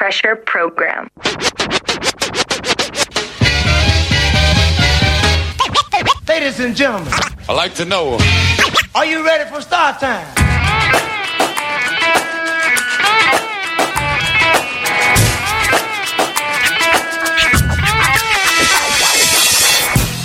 [0.00, 1.10] pressure program.
[6.26, 7.12] Ladies and gentlemen,
[7.46, 8.16] I like to know.
[8.94, 10.26] are you ready for start time?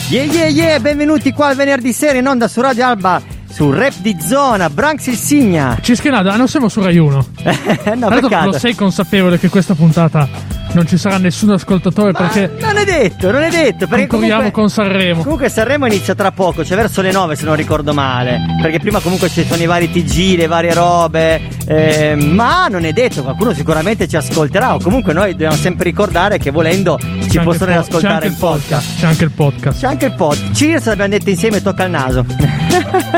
[0.10, 3.94] Yeah yeah yeah, benvenuti qua al venerdì sera in onda su Radio Alba su Rap
[4.00, 5.78] di Zona, Branx il Signa.
[5.80, 7.26] Cischenada, non siamo su Rai 1.
[7.96, 8.46] no, peccato.
[8.48, 10.28] lo sei consapevole che questa puntata
[10.74, 13.88] non ci sarà nessun ascoltatore perché Non è detto, non è detto.
[13.88, 15.22] Perché comunque, con Sanremo.
[15.24, 18.42] comunque Sanremo inizia tra poco, cioè verso le 9 se non ricordo male.
[18.62, 21.42] Perché prima comunque ci sono i vari TG, le varie robe.
[21.66, 24.76] eh, ma non è detto, qualcuno sicuramente ci ascolterà.
[24.76, 29.00] O comunque noi dobbiamo sempre ricordare che volendo ci possono po- ascoltare in il podcast.
[29.00, 29.80] C'è anche il podcast.
[29.80, 30.52] C'è anche il pod.
[30.52, 32.65] Cheers l'abbiamo detto insieme, tocca il naso.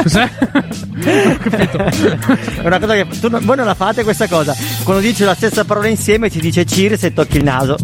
[0.04, 0.30] Cos'è?
[0.40, 1.78] Non ho capito.
[1.78, 4.56] È una cosa che tu voi non la fate questa cosa.
[4.84, 7.78] Quando dici la stessa parola insieme ti dice cheers e tocchi il naso.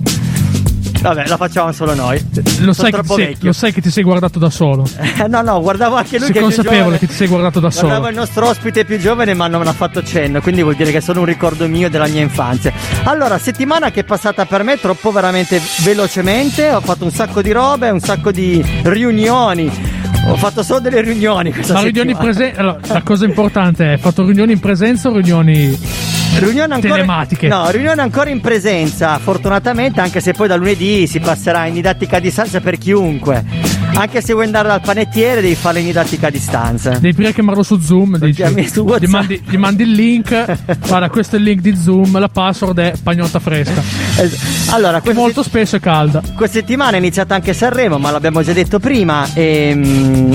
[1.04, 2.18] Vabbè, la facciamo solo noi.
[2.62, 4.88] Lo sai, che ti troppo sei, lo sai che ti sei guardato da solo.
[4.98, 7.96] Eh, no, no, guardavo anche lui Sei che consapevole che ti sei guardato da Guardavo
[7.96, 8.08] solo.
[8.08, 10.99] il nostro ospite più giovane ma non me l'ha fatto cenno, quindi vuol dire che
[10.99, 12.71] è solo un ricordo mio della mia infanzia.
[13.04, 17.52] Allora, settimana che è passata per me troppo veramente velocemente, ho fatto un sacco di
[17.52, 19.93] robe, un sacco di riunioni.
[20.27, 22.34] Ho fatto solo delle riunioni questa Ma riunioni settimana.
[22.34, 25.77] presen- allora, la cosa importante è: hai fatto riunioni in presenza o riunioni.
[26.35, 27.48] Riunione ancora, Telematiche.
[27.48, 32.18] No, riunione ancora in presenza, fortunatamente, anche se poi da lunedì si passerà in didattica
[32.18, 33.43] a distanza per chiunque.
[33.96, 36.90] Anche se vuoi andare dal panettiere, devi farla in didattica a distanza.
[36.98, 38.18] Devi prima chiamarlo su Zoom.
[38.18, 40.57] Dici, su gli, mandi, gli mandi il link.
[40.87, 42.18] guarda, questo è il link di Zoom.
[42.18, 43.84] La password è pagnotta fresca.
[44.18, 46.24] Es- Allora, molto spesso è calda.
[46.35, 49.27] questa settimana è iniziata anche Sanremo, ma l'abbiamo già detto prima.
[49.35, 49.76] E,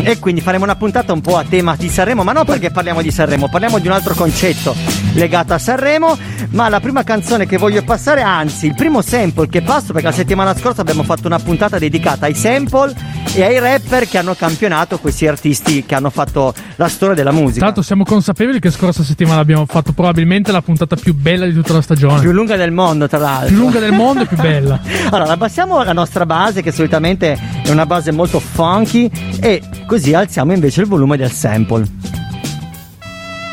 [0.04, 3.02] e quindi faremo una puntata un po' a tema di Sanremo, ma non perché parliamo
[3.02, 4.74] di Sanremo, parliamo di un altro concetto
[5.14, 6.16] legato a Sanremo.
[6.50, 10.14] Ma la prima canzone che voglio passare, anzi, il primo sample che passo, perché la
[10.14, 12.94] settimana scorsa abbiamo fatto una puntata dedicata ai sample
[13.34, 17.64] e ai rapper che hanno campionato questi artisti che hanno fatto la storia della musica.
[17.64, 21.72] L'altro, siamo consapevoli che scorsa settimana abbiamo fatto probabilmente la puntata più bella di tutta
[21.74, 22.20] la stagione.
[22.20, 23.48] più lunga del mondo, tra l'altro.
[23.48, 24.80] Più lunga del mondo e più bella.
[25.10, 29.10] Allora, abbassiamo la nostra base, che solitamente è una base molto funky,
[29.48, 31.82] e così alziamo invece il volume del sample.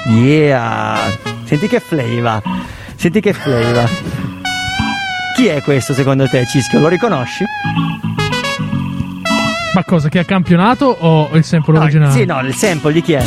[0.07, 0.99] Yeah!
[1.45, 2.41] Senti che flavor!
[2.95, 3.89] Senti che flavor!
[5.35, 6.79] Chi è questo secondo te, Cischio?
[6.79, 7.45] Lo riconosci?
[9.73, 10.09] Ma cosa?
[10.09, 12.11] Che ha campionato o il sample No, originale?
[12.11, 13.23] sì, no, il sample di chi è?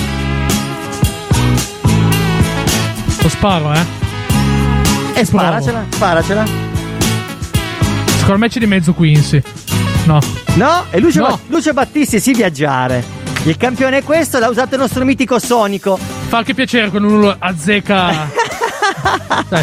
[3.22, 3.84] Lo sparo, eh?
[5.14, 6.44] E sparacela, sparacela.
[8.18, 9.42] Secondo me c'è di mezzo Quincy.
[10.08, 10.18] No.
[10.54, 11.26] No, è Lucio, No.
[11.28, 13.04] Ba- Lucio Battisti, sì viaggiare.
[13.44, 15.98] Il campione è questo, l'ha usato il nostro mitico Sonico.
[15.98, 18.30] Fa anche piacere quando uno azzecca.
[19.48, 19.62] Dai,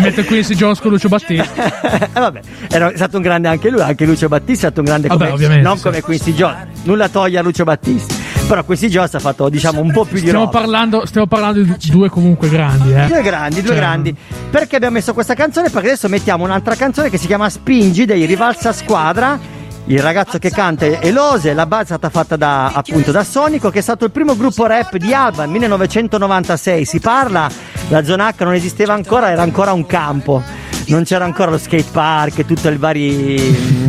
[0.00, 1.34] mette Quincy Jones con Lucio Battisti.
[1.56, 2.40] Eh, vabbè,
[2.70, 5.34] era stato un grande anche lui, anche Lucio Battisti è stato un grande Vabbè, come,
[5.34, 5.82] ovviamente, non sì.
[5.84, 6.82] come Quincy Jones.
[6.82, 8.14] Nulla toglie a Lucio Battisti.
[8.46, 10.58] Però Quincy Jones ha fatto, diciamo, un po' più di Stiamo roba.
[10.58, 13.06] parlando, stiamo parlando di due comunque grandi, eh.
[13.06, 14.14] Due grandi, due Cioè, grandi.
[14.50, 15.70] Perché abbiamo messo questa canzone?
[15.70, 19.54] Perché adesso mettiamo un'altra canzone che si chiama Spingi dei Rivalsa Squadra.
[19.88, 23.70] Il ragazzo che canta è Elose, la base è stata fatta da, appunto da Sonico,
[23.70, 26.84] che è stato il primo gruppo rap di Alba nel 1996.
[26.84, 27.48] Si parla,
[27.88, 30.42] la zona H non esisteva ancora, era ancora un campo.
[30.88, 33.34] Non c'era ancora lo skate park e tutti i vari,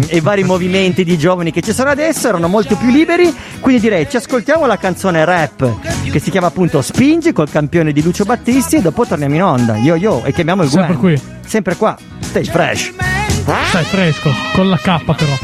[0.09, 3.35] i vari movimenti di giovani che ci sono adesso, erano molto più liberi.
[3.59, 5.67] Quindi direi ci ascoltiamo la canzone rap
[6.11, 9.75] che si chiama appunto Spingi col campione di Lucio Battisti e dopo torniamo in onda.
[9.77, 11.19] Yo yo e chiamiamo il Sempre Gwen.
[11.19, 11.31] qui.
[11.45, 11.95] Sempre qua.
[12.19, 13.26] Stay fresh.
[13.69, 15.37] Stai fresco, con la K però.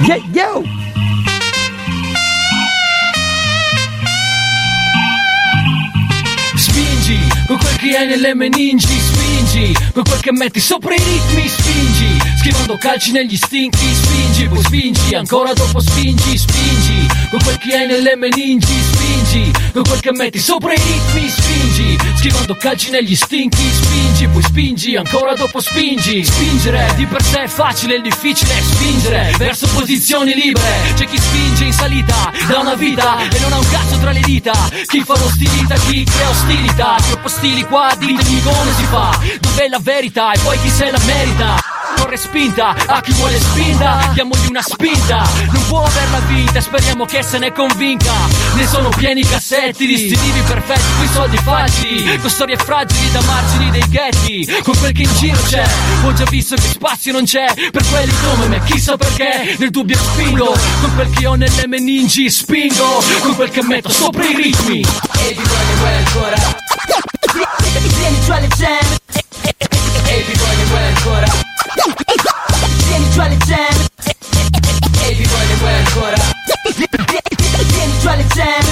[0.00, 0.62] Yeah, yo!
[7.46, 9.76] Con quel che hai nelle meningi, spingi.
[9.92, 12.18] Con quel che metti sopra i ritmi, spingi.
[12.38, 17.06] Schivando calci negli stinchi, spingi, poi spingi, ancora dopo spingi, spingi.
[17.30, 19.52] Con quel che hai nelle meningi, spingi.
[19.72, 21.98] Con quel che metti sopra i ritmi, spingi.
[22.16, 27.48] Schivando calci negli stinchi, spingi, poi spingi, ancora dopo spingi, spingere di per sé è
[27.48, 29.34] facile, il difficile è spingere.
[29.38, 33.68] Verso posizioni libere, c'è chi spinge in salita da una vita e non ha un
[33.68, 34.52] cazzo tra le dita,
[34.86, 39.78] chi fa l'ostilità, chi crea ostilità, troppo stili qua, ditemi come si fa, dov'è la
[39.80, 41.56] verità e poi chi se la merita.
[41.96, 45.26] Corre spinta, a chi vuole spinta, diamogli una spinta.
[45.52, 48.12] Non può averla vinta, speriamo che se ne convinca.
[48.54, 53.70] Ne sono pieni i cassetti distintivi perfetti Qui soldi facili Con storie fragili da margini
[53.70, 54.62] dei ghetti.
[54.62, 55.64] Con quel che in giro c'è
[56.04, 59.56] Ho già visto che spazio non c'è Per quelli come me Chissà perché.
[59.58, 64.24] Nel dubbio spingo Con quel che ho nelle meningi spingo Con quel che metto sopra
[64.24, 64.80] i ritmi.
[64.80, 66.36] E di quello quello ancora.
[67.96, 68.98] Vieni giù alle gemme.
[70.06, 71.26] E di quello quello ancora.
[72.86, 73.83] Vieni giù alle gemme.
[78.34, 78.64] jam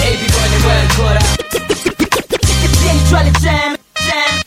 [0.00, 1.18] E vi voglio ancora.
[2.80, 4.46] Vieni giù alle jam, jam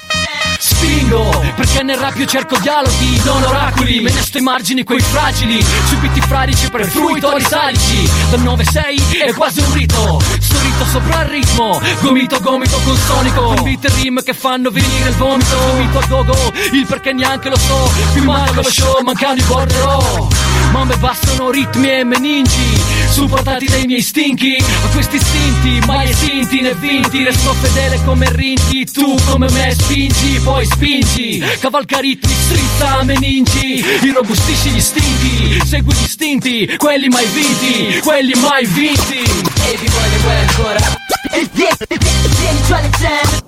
[0.59, 4.00] Spingo, perché nel rap io cerco dialoghi, Don oracoli.
[4.00, 5.63] Menesto ai margini, quei fragili.
[5.88, 10.21] Subiti fradici per fruitori salici Da 9-6 è quasi un rito.
[10.39, 13.54] Sorrito sopra il ritmo Gomito, gomito con sonico.
[13.62, 15.57] Beat e rim che fanno venire il vomito.
[15.57, 17.92] Gomito a gogo, il perché neanche lo so.
[18.12, 20.27] Qui manca lo show, mancano i borderò.
[20.71, 23.00] Ma me bastano ritmi e meningi.
[23.12, 28.86] Supportati dai miei stinchi A questi istinti mai estinti né vinti Resto fedele come rinti
[28.86, 36.04] Tu come me spingi Poi spingi Cavalca ritmi strizza meningi Irrobustisci gli istinti Segui gli
[36.04, 40.80] istinti Quelli mai vinti Quelli mai vinti E vi voglio ancora
[41.34, 43.41] E vieni giù alle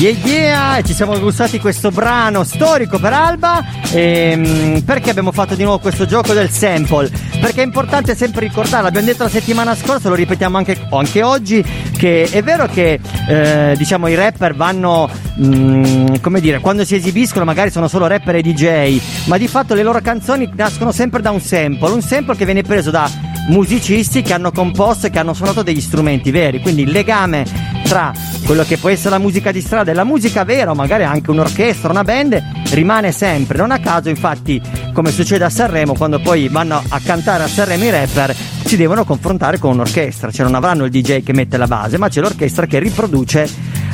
[0.00, 3.62] Yeah yeah, ci siamo gustati questo brano storico per Alba.
[3.92, 7.10] ehm, perché abbiamo fatto di nuovo questo gioco del sample?
[7.38, 11.62] Perché è importante sempre ricordare, l'abbiamo detto la settimana scorsa, lo ripetiamo anche, anche oggi,
[11.98, 12.98] che è vero che
[13.28, 15.06] eh, diciamo i rapper vanno,
[15.38, 19.74] mm, come dire, quando si esibiscono magari sono solo rapper e DJ, ma di fatto
[19.74, 24.22] le loro canzoni nascono sempre da un sample, un sample che viene preso da musicisti
[24.22, 27.44] che hanno composto e che hanno suonato degli strumenti veri, quindi il legame
[27.84, 28.12] tra
[28.46, 31.30] quello che può essere la musica di strada e la musica vera, o magari anche
[31.30, 33.58] un'orchestra, una band, rimane sempre.
[33.58, 34.60] Non a caso, infatti,
[34.92, 39.04] come succede a Sanremo, quando poi vanno a cantare a Sanremo i rapper, si devono
[39.04, 42.66] confrontare con un'orchestra, cioè non avranno il DJ che mette la base, ma c'è l'orchestra
[42.66, 43.48] che riproduce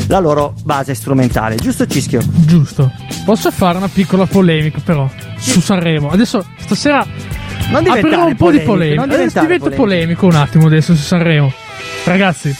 [0.09, 1.57] la loro base strumentale.
[1.57, 2.21] Giusto Cischio?
[2.23, 2.93] Giusto.
[3.25, 5.09] Posso fare una piccola polemica però
[5.39, 6.11] su Sanremo.
[6.11, 7.07] Adesso stasera
[7.71, 9.01] Non diventare aprirò un po' di polemica.
[9.01, 9.83] non diventare divento polemico.
[9.83, 11.53] polemico un attimo adesso su Sanremo.
[12.05, 12.55] Ragazzi,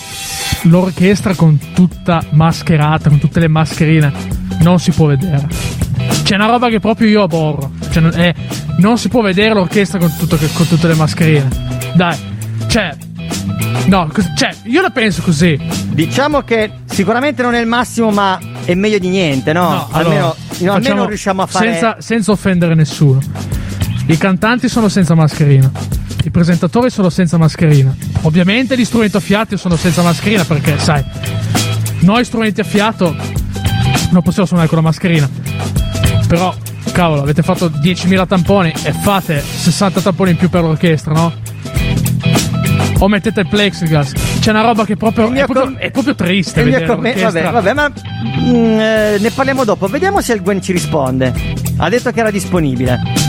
[0.63, 4.13] l'orchestra con tutta mascherata, con tutte le mascherine,
[4.61, 5.47] non si può vedere.
[6.23, 7.71] C'è una roba che proprio io aborro.
[7.91, 8.35] Cioè, non, è-
[8.79, 11.49] non si può vedere l'orchestra con, tutto- con tutte le mascherine.
[11.95, 12.17] Dai,
[12.67, 12.95] cioè.
[13.87, 15.57] No, cioè, io la penso così.
[15.91, 19.69] Diciamo che sicuramente non è il massimo, ma è meglio di niente, no?
[19.69, 21.71] No, almeno, allora, no, almeno riusciamo a fare.
[21.71, 23.21] senza, senza offendere nessuno.
[24.09, 25.71] I cantanti sono senza mascherina.
[26.25, 27.95] I presentatori sono senza mascherina.
[28.23, 31.05] Ovviamente gli strumenti a fiato sono senza mascherina perché, sai,
[32.01, 33.15] noi strumenti a fiato
[34.11, 35.29] non possiamo suonare con la mascherina.
[36.29, 36.55] Però,
[36.93, 41.33] cavolo, avete fatto 10.000 tamponi e fate 60 tamponi in più per l'orchestra, no?
[42.99, 44.13] O mettete il plexiglass.
[44.41, 46.65] C'è una roba che proprio, è, proprio com- è proprio triste.
[46.65, 47.51] L'orchestra.
[47.51, 49.87] vabbè, vabbè, ma mm, eh, ne parliamo dopo.
[49.89, 51.35] Vediamo se il Gwen ci risponde.
[51.77, 53.26] Ha detto che era disponibile.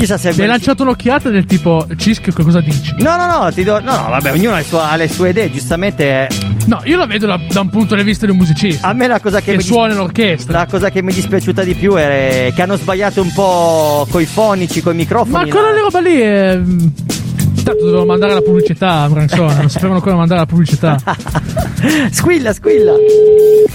[0.00, 2.94] Chissà se Mi hai lanciato un'occhiata del tipo che cosa dici?
[3.00, 3.80] No, no, no, ti do...
[3.80, 6.04] no, no, vabbè, ognuno ha, suo- ha le sue idee, giustamente.
[6.26, 6.28] eh,
[6.64, 9.06] No, io la vedo da, da un punto di vista di un musicista A me
[9.06, 10.60] la cosa che, che mi dis- suona l'orchestra.
[10.60, 14.24] la cosa che mi è dispiaciuta di più è che hanno sbagliato un po' coi
[14.24, 15.32] fonici, coi microfoni.
[15.32, 15.80] Ma quella là.
[15.80, 16.52] roba lì è.
[16.54, 20.96] Intanto dovevano mandare la pubblicità, Bransone, non sapevano come mandare la pubblicità.
[22.10, 22.92] squilla, squilla.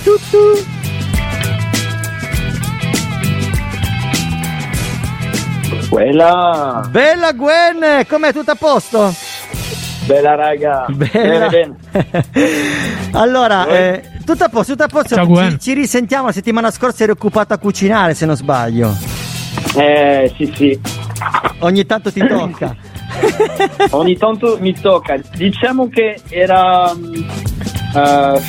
[0.03, 0.11] Tu,
[5.95, 9.13] Quella Bella Gwen, com'è tutto a posto?
[10.05, 10.87] bella raga.
[10.89, 11.47] Bella.
[11.47, 12.11] Bene, bene.
[13.13, 15.15] allora, eh, tutto a posto, tutto a posto.
[15.15, 15.51] Ciao, Gwen.
[15.51, 18.93] Ci, ci risentiamo la settimana scorsa eri occupato a cucinare, se non sbaglio.
[19.77, 20.77] Eh sì sì.
[21.59, 22.75] Ogni tanto ti tocca.
[23.91, 25.15] Ogni tanto mi tocca.
[25.33, 28.41] Diciamo che era eh,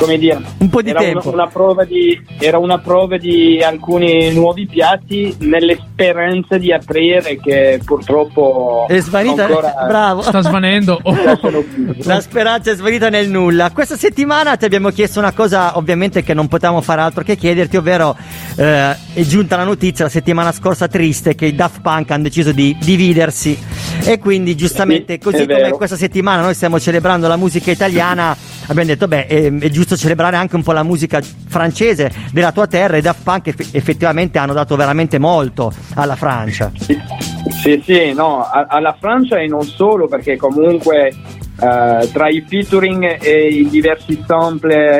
[0.00, 1.28] come dire Un po' di era tempo.
[1.28, 7.36] Una, una prova di, era una prova di alcuni nuovi piatti nelle speranze di aprire
[7.38, 10.22] che purtroppo È svanita, ancora bravo.
[10.22, 10.98] Sta svanendo.
[11.10, 11.64] Oh.
[12.04, 13.70] La speranza è svanita nel nulla.
[13.72, 17.76] Questa settimana ti abbiamo chiesto una cosa, ovviamente, che non potevamo fare altro che chiederti,
[17.76, 18.16] ovvero
[18.56, 22.52] eh, è giunta la notizia la settimana scorsa triste che i Daft Punk hanno deciso
[22.52, 23.58] di dividersi
[24.04, 25.76] e quindi giustamente Sì, così come vero.
[25.76, 30.36] questa settimana noi stiamo celebrando la musica italiana, abbiamo detto beh è, è giusto celebrare
[30.36, 34.52] anche un po' la musica francese della tua terra e Daft Punk eff- effettivamente hanno
[34.52, 36.70] dato veramente molto alla Francia.
[36.76, 43.48] Sì, sì, no, alla Francia e non solo, perché comunque eh, tra i featuring e
[43.48, 44.98] i diversi sample,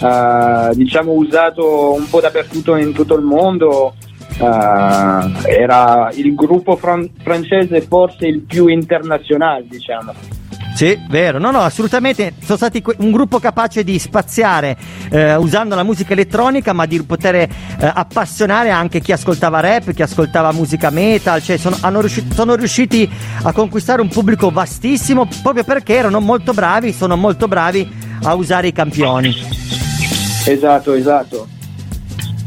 [0.00, 3.94] eh, diciamo, usato un po' dappertutto in tutto il mondo,
[4.38, 10.39] eh, era il gruppo fran- francese forse il più internazionale, diciamo.
[10.80, 12.32] Sì, vero, no, no, assolutamente.
[12.42, 14.78] Sono stati un gruppo capace di spaziare
[15.10, 20.00] eh, usando la musica elettronica, ma di poter eh, appassionare anche chi ascoltava rap, chi
[20.00, 21.42] ascoltava musica metal.
[21.42, 23.06] Cioè, sono, hanno riusci- sono riusciti
[23.42, 27.86] a conquistare un pubblico vastissimo proprio perché erano molto bravi, sono molto bravi
[28.22, 29.36] a usare i campioni.
[30.46, 31.46] Esatto, esatto.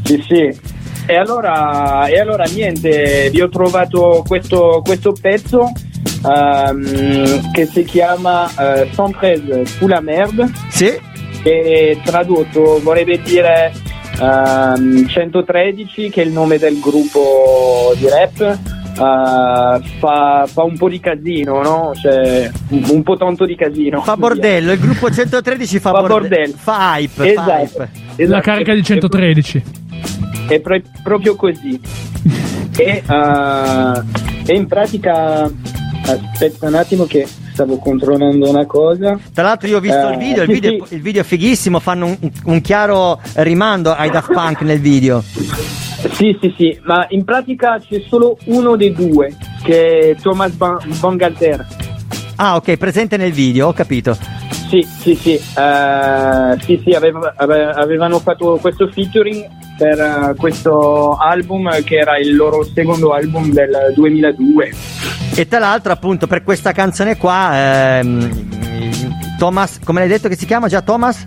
[0.02, 0.60] Sì, sì.
[1.06, 5.70] E allora, e allora niente, vi ho trovato questo, questo pezzo
[6.24, 10.92] ehm, che si chiama eh, 113 Sous la merde Sì?
[11.42, 13.72] e tradotto vorrebbe dire
[14.20, 20.88] ehm, 113 che è il nome del gruppo di rap eh, fa, fa un po'
[20.88, 21.92] di casino no?
[21.94, 26.14] Cioè, un, un po' tanto di casino Fa bordello, il gruppo 113 fa, Fa borde-
[26.28, 26.54] bordello.
[26.56, 27.88] Fa hype, fa esatto, hype.
[28.16, 28.30] esatto.
[28.30, 29.62] La carica di È- 113.
[30.48, 31.80] è pro- proprio così.
[32.76, 34.02] e, eh,
[34.46, 35.50] e in pratica,
[36.06, 39.18] aspetta un attimo che stavo controllando una cosa.
[39.32, 40.94] Tra l'altro io ho visto Eh, il video, il sì, video, sì.
[40.94, 45.22] il video è fighissimo, fanno un, un chiaro rimando ai Daft Punk nel video.
[45.22, 51.66] Sì, sì, sì, ma in pratica c'è solo uno dei due, che è Thomas Bangalter.
[52.36, 54.16] Ah ok, presente nel video, ho capito.
[54.68, 61.16] Sì, sì, sì, eh, sì, sì aveva- ave- avevano fatto questo featuring per eh, questo
[61.16, 64.72] album che era il loro secondo album del 2002.
[65.34, 70.46] E tra l'altro appunto per questa canzone qua, ehm, Thomas, come l'hai detto che si
[70.46, 71.26] chiama già Thomas?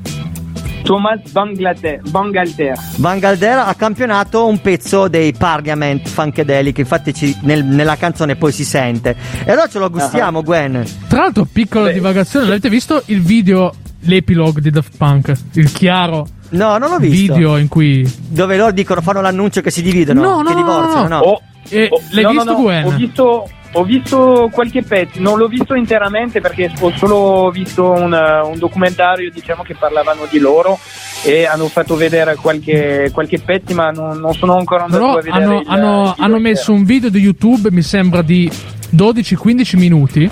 [0.84, 2.00] Thomas Bangalter.
[2.10, 2.74] Bangalter.
[2.98, 8.54] Van Galdera ha campionato un pezzo dei Parliament Funkadelic, infatti ci- nel- nella canzone poi
[8.54, 9.14] si sente.
[9.44, 10.86] E allora ce lo gustiamo, Gwen.
[11.10, 11.94] Tra l'altro, piccola Beh.
[11.94, 15.34] divagazione, l'avete visto il video, l'epilogue di Daft Punk?
[15.54, 17.34] Il chiaro No, non l'ho visto.
[17.34, 18.10] video in cui...
[18.30, 21.18] Dove loro dicono, fanno l'annuncio che si dividono, No, no, che no, divorziano, no.
[21.20, 22.86] Oh, Eh, oh, l'hai no, visto, no, no, Gwen?
[22.86, 28.14] Ho visto, ho visto qualche pezzo, non l'ho visto interamente perché ho solo visto un,
[28.14, 30.80] uh, un documentario diciamo, che parlavano di loro
[31.26, 35.22] e hanno fatto vedere qualche, qualche pezzo, ma non, non sono ancora andato Però a
[35.22, 35.36] vedere.
[35.44, 36.78] hanno, il- hanno- il video hanno messo intero.
[36.78, 38.50] un video di YouTube, mi sembra di
[38.96, 40.30] 12-15 minuti.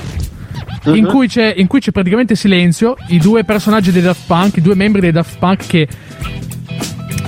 [0.86, 1.10] In, Mhm.
[1.10, 4.76] cui c'è, in cui c'è praticamente silenzio, i due personaggi dei Daft Punk, i due
[4.76, 5.88] membri dei Daft Punk che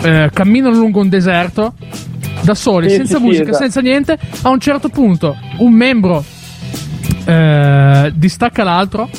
[0.03, 1.73] eh, camminano lungo un deserto
[2.41, 3.57] da soli, Sì, senza sì, musica, esatto.
[3.63, 4.17] senza niente.
[4.43, 6.23] A un certo punto un membro
[7.25, 9.09] eh, distacca l'altro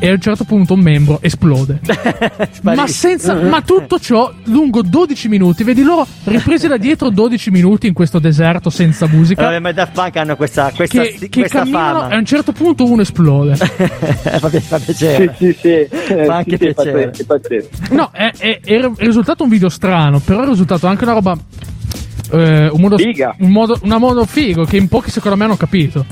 [0.00, 1.80] e a un certo punto un membro esplode.
[2.62, 5.64] ma, senza, ma tutto ciò lungo 12 minuti.
[5.64, 9.42] Vedi loro ripresi da dietro 12 minuti in questo deserto senza musica.
[9.42, 12.08] Vabbè, ma i Daft Punk hanno questa, questa, che, che questa fama.
[12.10, 13.56] e a un certo punto uno esplode.
[13.56, 15.34] fa, pi- fa piacere.
[15.36, 15.68] Sì, sì, sì.
[15.68, 15.88] Eh,
[16.26, 17.10] Fa anche sì, sì, piacere.
[17.10, 17.68] è pazzesco.
[17.94, 21.36] No, è, è- è risultato un video strano, però è risultato anche una roba.
[22.32, 23.34] eh, un modo, Figa.
[23.38, 26.04] un modo, una modo figo che in pochi secondo me hanno capito.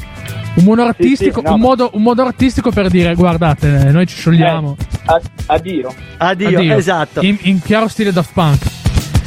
[0.57, 4.17] Un modo artistico, sì, no, un, modo, un modo artistico per dire guardate, noi ci
[4.17, 4.77] sciogliamo.
[5.09, 5.95] Eh, addio.
[6.17, 6.77] Addio, Addio.
[6.77, 7.21] esatto.
[7.21, 8.63] In, in chiaro stile Daft Punk.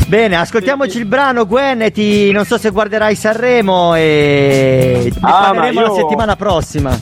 [0.07, 1.83] Bene, ascoltiamoci il brano, Gwen.
[1.83, 6.35] E ti, non so se guarderai Sanremo e ne Ah, parleremo ma la io- settimana
[6.35, 6.99] prossima.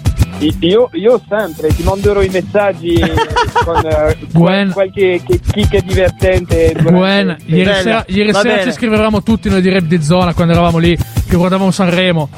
[0.60, 3.00] Io, io sempre ti manderò i messaggi
[3.63, 4.72] con eh, Gwen.
[4.72, 6.75] qual- qualche che- chicca divertente.
[6.81, 10.77] Gwen, ieri sera, ieri sera ci scrivevamo tutti noi di Rap di Zona quando eravamo
[10.79, 12.29] lì che guardavamo Sanremo.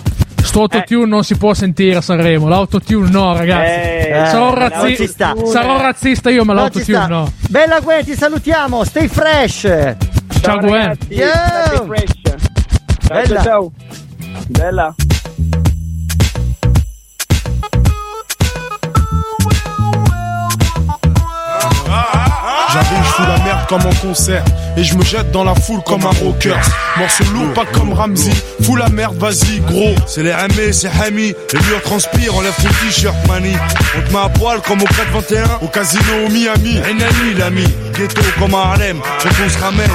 [0.50, 3.72] Sto autotune non si può sentire a Sanremo, l'autotune no, ragazzi.
[3.72, 7.32] Eh, sarò, razzi- sarò razzista io, ma No, l'autotune no.
[7.50, 8.84] Bella Gwen, ti salutiamo.
[8.84, 9.62] Stay fresh.
[10.42, 10.88] Ciao, Gwen.
[10.88, 11.28] ragazzi, Yo!
[11.28, 12.12] state fresh.
[12.24, 13.28] Ciao, Bella.
[13.28, 13.72] ciao, ciao.
[14.48, 14.96] Bella.
[22.72, 24.44] J'arrive, je fous la merde comme en concert.
[24.78, 26.56] Et je me jette dans la foule comme un rocker.
[26.98, 28.32] Morceau lourd, pas comme Ramsey.
[28.62, 29.96] Fous la merde, vas-y, gros.
[30.06, 33.54] C'est les ME, c'est Hami Et lui on transpire, enlève ton t-shirt, mani
[33.98, 36.78] On te met à poil comme au 421 Au casino au Miami.
[36.80, 37.66] Enani, l'ami
[37.98, 39.02] Ghetto comme à Harlem.
[39.20, 39.92] Faut qu'on se ramène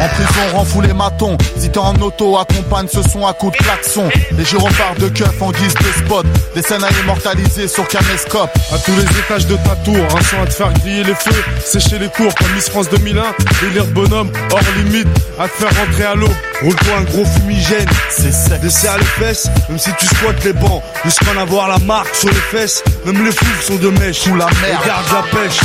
[0.00, 1.36] En prison, rend fou les matons.
[1.58, 4.08] Si t'es en auto, accompagne ce son à coups de klaxon.
[4.36, 6.24] Les gyrophares de keuf en guise de spot.
[6.54, 8.50] Des scènes à immortaliser sur caméscope.
[8.72, 11.42] À tous les étages de ta tour, un son à te faire griller les feux,
[11.64, 13.22] sécher les cours comme Miss France 2001,
[13.60, 15.08] délire de bonhomme, hors limite,
[15.40, 16.30] à te faire rentrer à l'eau.
[16.62, 18.60] Roule-toi un gros fumigène, C'est sec.
[18.60, 22.28] desserre les fesses, même si tu squattes les bancs, jusqu'à en avoir la marque sur
[22.28, 24.80] les fesses, même les fous sont de mèche, Sous la merde.
[24.84, 25.58] et garde la pêche.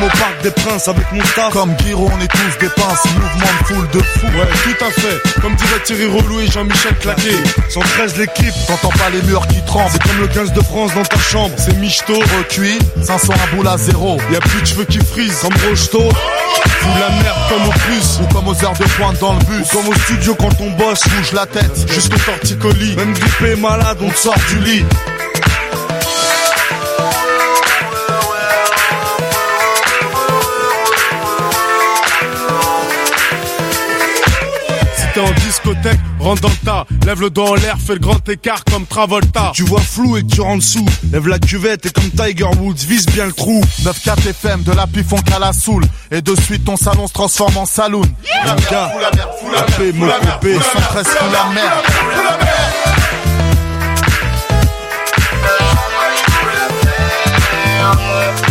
[0.00, 1.52] Comme au parc des princes avec mon taf.
[1.52, 3.04] Comme Guiraud, on est tous des pinces.
[3.14, 3.28] Mouvement
[3.60, 4.26] de foule de fou.
[4.26, 5.40] Ouais, tout à fait.
[5.40, 7.36] Comme dirait Thierry Relou et Jean-Michel Claquet.
[7.68, 8.54] 113 l'équipe.
[8.66, 9.90] T'entends pas les murs qui tremblent.
[9.92, 11.54] C'est comme le 15 de France dans ta chambre.
[11.58, 12.14] C'est michto.
[12.14, 14.18] Recuit, 500 à boule à zéro.
[14.30, 15.38] Y a plus de cheveux qui frisent.
[15.40, 16.08] Comme Rocheteau.
[16.08, 18.20] Fous la merde comme au plus.
[18.22, 19.68] Ou comme aux heures de pointe dans le bus.
[19.70, 21.06] Comme au studio quand on bosse.
[21.08, 21.86] Bouge la tête.
[21.92, 22.96] Jusqu'au torticolis.
[22.96, 24.84] Même grippé malade, on te sort du lit.
[35.82, 36.86] Tech, rentre dans le tas.
[37.04, 39.52] Lève le doigt en l'air, fais le grand écart comme Travolta.
[39.54, 40.86] Tu vois flou et tu rentres sous.
[41.12, 43.60] Lève la cuvette et comme Tiger Woods, vise bien le trou.
[43.82, 45.84] 9-4 FM, de la font qu'à la soule.
[46.10, 48.02] Et de suite, ton salon se transforme en saloon.
[48.02, 48.92] Mon gars,
[49.52, 50.54] la paix, mon coupé.
[50.54, 51.70] 113 fout la merde.
[57.80, 58.49] Ouais,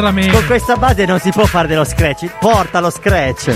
[0.00, 0.30] la metti.
[0.30, 2.26] Con questa base non si può fare dello scratch.
[2.38, 3.54] Porta lo scratch.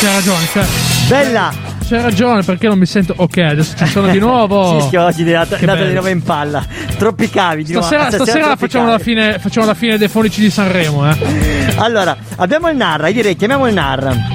[0.00, 0.64] C'hai ragione, c'è,
[1.08, 1.52] Bella!
[1.88, 3.14] c'hai ragione perché non mi sento.
[3.16, 4.80] Ok, adesso ci sono di nuovo.
[4.84, 6.64] Sì, che oggi è andata di nuovo in palla.
[6.98, 7.64] Troppi cavi.
[7.64, 7.86] Di nuovo.
[7.86, 11.74] Stasera, stasera troppi facciamo, la fine, facciamo la fine dei fonici di Sanremo, eh.
[11.76, 14.33] Allora, abbiamo il Narra, io direi chiamiamo il Narra.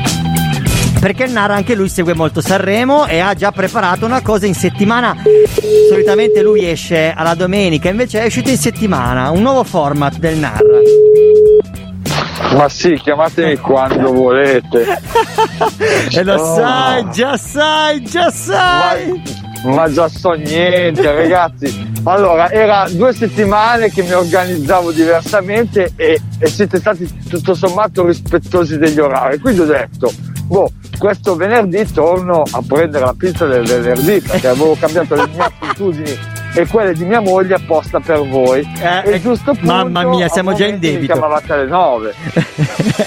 [0.99, 4.53] Perché il Narra anche lui segue molto Sanremo e ha già preparato una cosa in
[4.53, 5.15] settimana.
[5.89, 10.65] Solitamente lui esce alla domenica, invece è uscito in settimana, un nuovo format del Narra.
[12.55, 14.99] Ma sì, chiamatemi quando volete.
[16.11, 16.55] E lo Oh.
[16.55, 19.21] sai, già sai, già sai.
[19.65, 21.87] Ma già so niente, ragazzi.
[22.03, 28.77] Allora, era due settimane che mi organizzavo diversamente e, e siete stati tutto sommato rispettosi
[28.77, 29.37] degli orari.
[29.37, 30.11] Quindi ho detto,
[30.45, 35.51] boh, questo venerdì torno a prendere la pizza del venerdì perché avevo cambiato le mie
[35.59, 36.17] abitudini
[36.53, 38.67] e quelle di mia moglie apposta per voi.
[38.79, 41.13] Eh, e a giusto punto, mamma mia, siamo già in momenti mi debito.
[41.13, 42.13] chiamavate alle nove.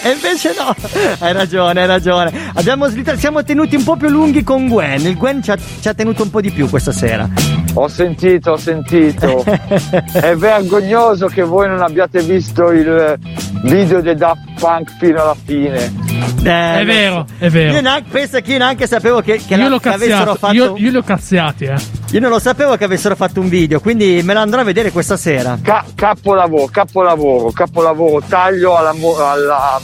[0.03, 0.75] e invece no,
[1.19, 2.33] hai ragione, hai ragione.
[2.55, 5.01] Abbiamo slittato, siamo tenuti un po' più lunghi con Gwen.
[5.03, 7.29] Il Gwen ci ha, ci ha tenuto un po' di più questa sera.
[7.75, 9.43] Ho sentito, ho sentito.
[10.13, 13.19] È vergognoso che voi non abbiate visto il
[13.63, 16.11] video dei Daft Punk fino alla fine.
[16.45, 17.73] Eh, È vero, è vero.
[17.75, 20.55] Io neanche, pensa che io neanche sapevo che, che, io la- che avessero fatto.
[20.55, 21.75] io, io li ho cazziati, eh.
[22.11, 24.91] Io non lo sapevo che avessero fatto un video, quindi me lo andrò a vedere
[24.93, 25.59] questa sera.
[25.63, 29.81] Ca- capolavoro, capolavoro, capolavoro, taglio alla, alla,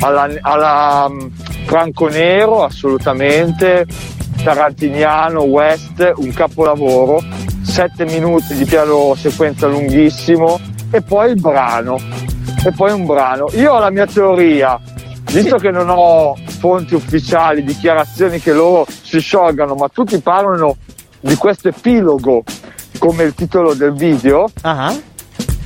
[0.00, 1.26] alla, alla, mm,
[1.64, 3.86] Franco Nero, assolutamente,
[4.44, 7.18] Tarantiniano, West, un capolavoro,
[7.62, 11.98] sette minuti di piano sequenza lunghissimo e poi il brano,
[12.62, 13.48] e poi un brano.
[13.54, 14.78] Io ho la mia teoria,
[15.32, 20.76] visto che non ho fonti ufficiali, dichiarazioni che loro si sciolgano, ma tutti parlano
[21.20, 22.42] di questo epilogo
[22.98, 24.94] come il titolo del video, Ah,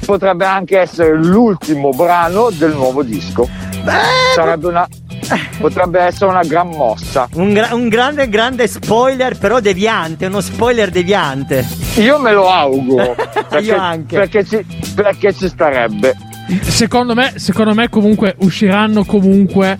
[0.06, 3.48] potrebbe anche essere l'ultimo brano del nuovo disco.
[4.34, 4.86] Sarebbe una,
[5.58, 7.28] potrebbe essere una gran mossa.
[7.34, 11.66] un, gra- un grande, grande spoiler, però deviante, uno spoiler deviante.
[11.96, 13.14] Io me lo auguro.
[13.48, 14.16] Perché, Io anche.
[14.16, 14.64] Perché ci,
[14.94, 16.14] perché ci starebbe.
[16.62, 19.76] Secondo me, secondo me comunque usciranno comunque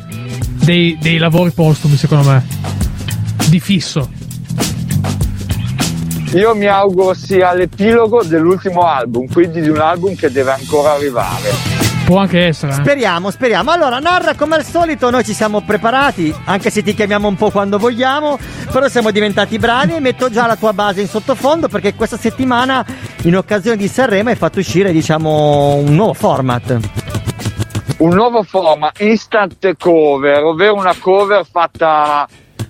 [0.65, 2.45] dei, dei lavori postumi, secondo me.
[3.49, 4.11] Di fisso.
[6.35, 11.78] Io mi auguro sia l'epilogo dell'ultimo album, quindi di un album che deve ancora arrivare.
[12.09, 12.73] Può anche essere.
[12.73, 12.77] eh.
[12.77, 13.71] Speriamo, speriamo.
[13.71, 17.51] Allora, Narra, come al solito, noi ci siamo preparati, anche se ti chiamiamo un po'
[17.51, 18.39] quando vogliamo,
[18.73, 22.83] però siamo diventati bravi e metto già la tua base in sottofondo perché questa settimana,
[23.25, 26.79] in occasione di Sanremo, hai fatto uscire, diciamo, un nuovo format.
[27.99, 32.27] Un nuovo format, instant cover, ovvero una cover fatta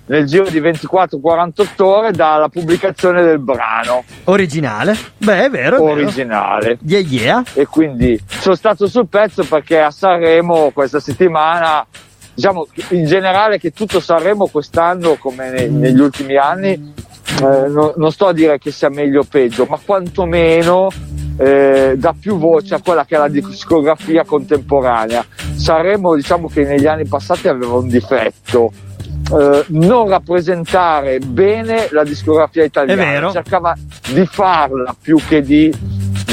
[0.09, 4.95] nel giro di 24-48 ore dalla pubblicazione del brano Originale.
[5.17, 5.77] Beh, è vero.
[5.77, 5.91] È vero.
[5.91, 6.77] originale.
[6.83, 7.43] Yeah, yeah.
[7.53, 11.85] e quindi sono stato sul pezzo perché a Sanremo questa settimana
[12.33, 18.11] diciamo in generale che tutto Sanremo quest'anno, come ne- negli ultimi anni, eh, no- non
[18.11, 20.87] sto a dire che sia meglio o peggio, ma quantomeno
[21.37, 25.23] eh, dà più voce a quella che è la discografia contemporanea.
[25.55, 28.71] Sanremo, diciamo che negli anni passati aveva un difetto.
[29.31, 33.75] Eh, non rappresentare bene la discografia italiana, cercava
[34.11, 35.73] di farla più che di,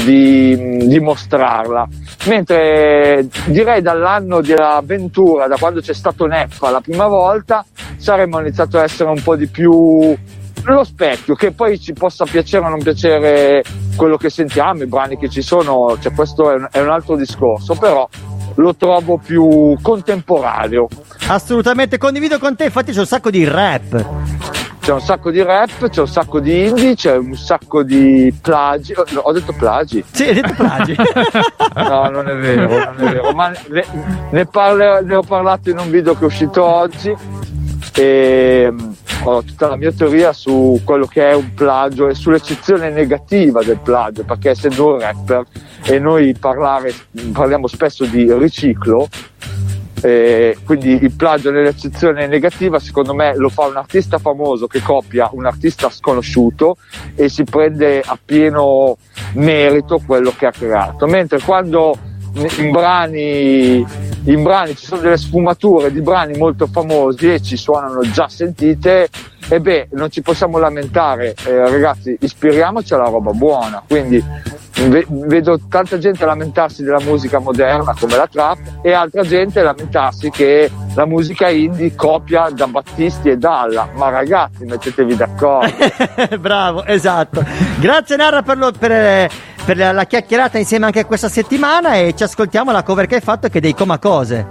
[0.03, 1.87] di, di mostrarla.
[2.25, 7.63] Mentre direi dall'anno dell'avventura, da quando c'è stato Neffa la prima volta,
[7.97, 10.15] saremmo iniziato a essere un po' di più
[10.63, 13.63] lo specchio, che poi ci possa piacere o non piacere
[13.95, 17.15] quello che sentiamo, i brani che ci sono, cioè questo è un, è un altro
[17.15, 18.07] discorso, però
[18.55, 20.87] lo trovo più contemporaneo.
[21.29, 24.05] Assolutamente condivido con te, infatti c'è un sacco di rap.
[24.79, 28.93] C'è un sacco di rap, c'è un sacco di indie, c'è un sacco di plagi.
[28.95, 30.01] Ho detto plagi?
[30.09, 30.95] Sì, hai detto plagi.
[31.75, 33.31] No, non è vero, non è vero.
[33.33, 33.85] Ma ne,
[34.31, 37.13] ne parle- ne ho parlato in un video che è uscito oggi
[37.93, 38.91] e mm,
[39.23, 43.79] ho tutta la mia teoria su quello che è un plagio e sull'eccezione negativa del
[43.79, 45.43] plagio, perché essendo un rapper
[45.83, 46.95] e noi parlare-
[47.33, 49.07] parliamo spesso di riciclo,
[50.01, 55.29] eh, quindi il plagio nell'eccezione negativa secondo me lo fa un artista famoso che copia
[55.31, 56.77] un artista sconosciuto
[57.15, 58.97] e si prende a pieno
[59.33, 61.07] merito quello che ha creato.
[61.07, 61.97] Mentre quando
[62.57, 63.85] in brani,
[64.25, 69.09] in brani ci sono delle sfumature di brani molto famosi e ci suonano già sentite
[69.49, 73.81] e beh non ci possiamo lamentare eh, ragazzi ispiriamoci alla roba buona.
[73.87, 74.23] Quindi
[74.89, 80.29] ve- vedo tanta gente lamentarsi della musica moderna come la trap e altra gente lamentarsi
[80.29, 85.71] che la musica indie copia da Battisti e Dalla ma ragazzi mettetevi d'accordo
[86.39, 87.43] Bravo, esatto.
[87.79, 89.29] Grazie Narra per, lo- per-
[89.65, 93.47] per la, chiacchierata insieme anche questa settimana e ci ascoltiamo la cover che hai fatto
[93.49, 94.45] che è dei Coma Cose.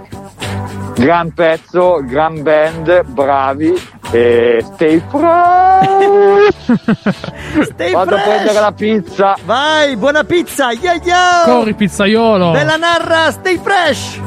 [0.95, 3.73] gran pezzo gran band bravi
[4.11, 5.66] e stay fresh
[7.71, 8.35] Stay vado a fresh.
[8.35, 11.43] prendere la pizza Vai, buona pizza, yo yo!
[11.45, 12.51] Corri pizzaiolo.
[12.51, 14.19] Bella Narra, stay fresh!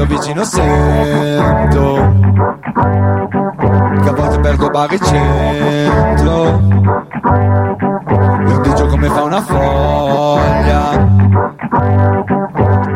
[0.00, 1.94] Sto vicino sento
[4.00, 6.58] Che a volte perdo baricentro
[8.46, 10.88] L'ordigio come fa una foglia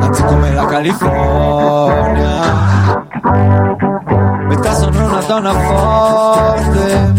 [0.01, 2.41] Anzi come la California.
[4.49, 7.13] Metà sono una donna forte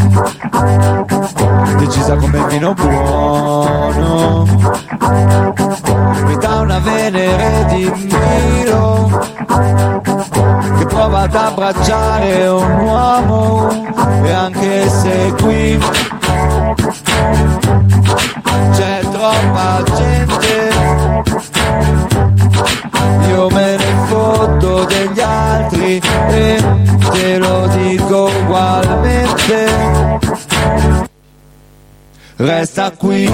[1.78, 4.48] Decisa come il vino buono.
[6.26, 13.70] Metà una venere di Milo Che prova ad abbracciare un uomo
[14.24, 15.80] E anche se qui
[18.74, 20.70] C'è troppa gente
[23.30, 29.70] Io me ne fotto degli altri E te lo dico ugualmente.
[32.38, 33.32] Resta qui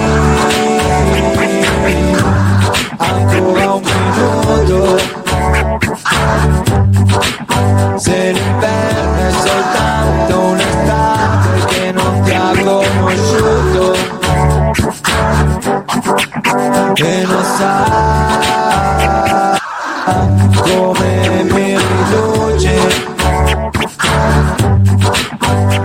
[2.98, 5.21] ancora un minuto
[7.96, 13.94] Se l'inverno è soltanto un'estate che non ti ha conosciuto
[16.94, 17.84] E non sa
[20.60, 22.74] come mi riduce.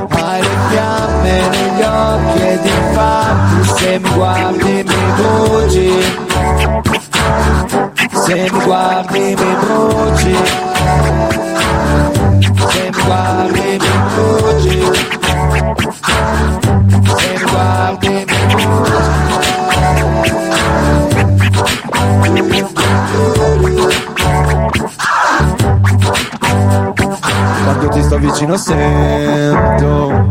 [0.09, 5.91] Hai le fiamme negli occhi ed infatti se mi guardi mi bruci
[8.27, 10.35] Se mi guardi mi bruci.
[12.67, 13.77] Se mi guardi mi
[14.11, 14.75] bruci.
[17.15, 18.45] Se mi guardi mi
[27.63, 30.25] Quando ti sto vicino sento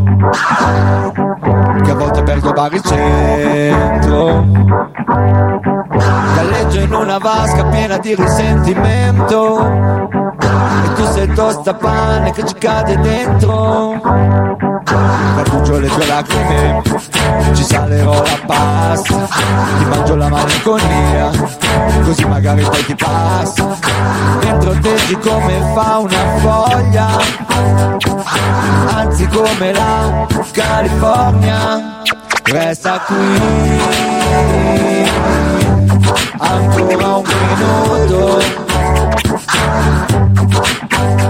[1.83, 4.45] Che a volte perdo baricentro
[6.67, 9.59] Galleggio in una vasca piena di risentimento.
[10.83, 13.99] E tu sei tostapane che ci cade dentro.
[14.83, 16.81] Carduggio le tue lacrime
[17.53, 19.27] Ci salerò la pasta.
[19.77, 21.29] Ti mangio la malinconia
[22.03, 23.77] Così magari poi ti passa.
[24.39, 27.07] Dentro te come fa una foglia
[28.93, 32.01] Anzi come la California.
[32.43, 34.55] Resta qui
[36.39, 38.39] Ancora un minuto.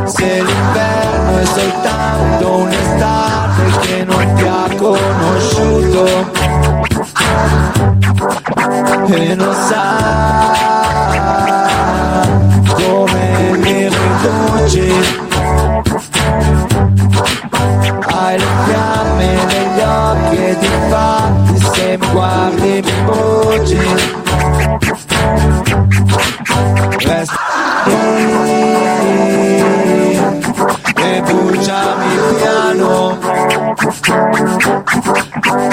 [0.05, 6.05] Se l'inverno è soltanto un'estate che non ti ha conosciuto
[9.09, 10.55] e non sa
[12.75, 14.91] come mi riduci
[18.11, 24.26] hai le fiamme negli occhi ed infatti se mi guardi mi bruci
[27.07, 28.97] qui
[30.95, 33.17] e bruciami piano.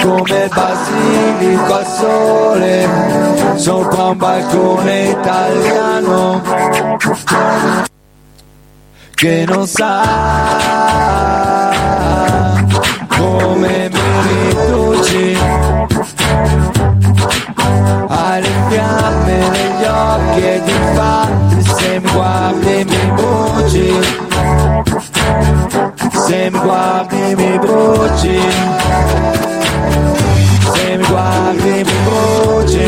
[0.03, 2.88] Come il basilico al sole
[3.57, 6.42] sopra un balcone italiano.
[9.14, 10.03] Che non sa
[13.09, 15.74] come mi riduci
[20.16, 22.11] negli occhi ed infatti se mi
[23.14, 24.00] bruci.
[26.27, 28.40] Se mi bruci.
[30.72, 31.05] Se mi
[32.05, 32.87] bruci.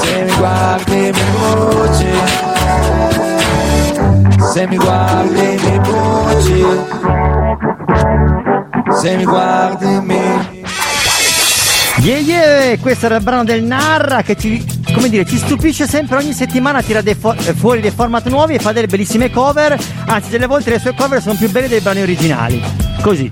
[0.00, 2.12] Se mi guardi mi bruci.
[4.52, 6.66] Se mi guardi mi bruci.
[9.00, 10.62] Se mi guardi mi
[11.96, 14.62] Yeah, yeah, questo era il brano del Narra che ci,
[14.94, 18.54] come dire, ci stupisce sempre ogni settimana, tira dei fo- eh, fuori dei format nuovi
[18.54, 19.76] e fa delle bellissime cover,
[20.06, 22.62] anzi delle volte le sue cover sono più belle dei brani originali.
[23.00, 23.30] Così,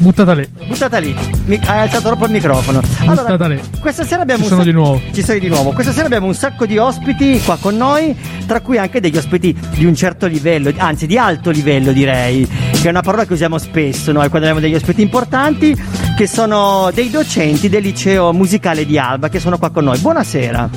[0.00, 0.48] Buttata lì.
[0.68, 1.12] buttata lì,
[1.46, 2.80] Mi- hai alzato troppo il microfono.
[3.04, 3.60] Buttata lì.
[3.80, 5.00] questa sera abbiamo Ci un sono sa- di nuovo.
[5.12, 5.72] Ci sei di nuovo.
[5.72, 8.14] Questa sera abbiamo un sacco di ospiti qua con noi,
[8.46, 12.46] tra cui anche degli ospiti di un certo livello, anzi di alto livello direi,
[12.80, 15.76] che è una parola che usiamo spesso noi quando abbiamo degli ospiti importanti,
[16.16, 19.98] che sono dei docenti del liceo musicale di Alba, che sono qua con noi.
[19.98, 20.70] Buonasera.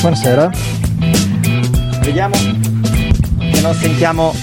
[0.00, 0.50] Buonasera.
[2.02, 4.34] Vediamo che non sentiamo.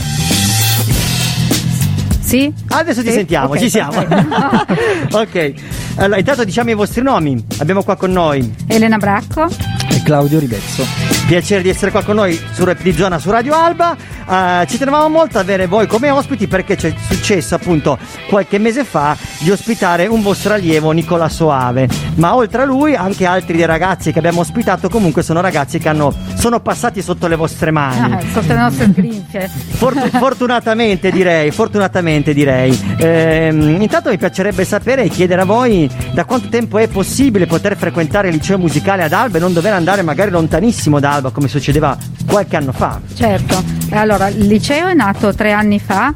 [2.20, 2.52] Sì?
[2.70, 3.14] Adesso ti Sì?
[3.14, 4.00] sentiamo, Ok, ci siamo.
[5.12, 5.54] ok,
[5.96, 7.42] allora intanto diciamo i vostri nomi.
[7.60, 9.48] Abbiamo qua con noi Elena Bracco.
[9.90, 10.86] E Claudio Ribezzo.
[11.28, 13.96] Piacere di essere qua con noi su Rap di Zona su Radio Alba.
[14.28, 18.84] Eh, ci tenevamo molto ad avere voi come ospiti perché c'è successo appunto qualche mese
[18.84, 21.88] fa di ospitare un vostro allievo Nicola Soave.
[22.16, 25.90] Ma oltre a lui anche altri dei ragazzi che abbiamo ospitato comunque sono ragazzi che
[25.90, 28.14] hanno, sono passati sotto le vostre mani.
[28.14, 29.48] Ah, sotto le nostre grinfie.
[29.48, 32.96] Fortu- fortunatamente direi, fortunatamente direi.
[32.98, 37.78] Ehm, intanto mi piacerebbe sapere e chiedere a voi da quanto tempo è possibile poter
[37.78, 41.48] frequentare il liceo musicale ad Alba e non dover andare magari lontanissimo da Alba come
[41.48, 43.00] succedeva qualche anno fa.
[43.14, 46.14] Certo, allora il liceo è nato tre anni fa,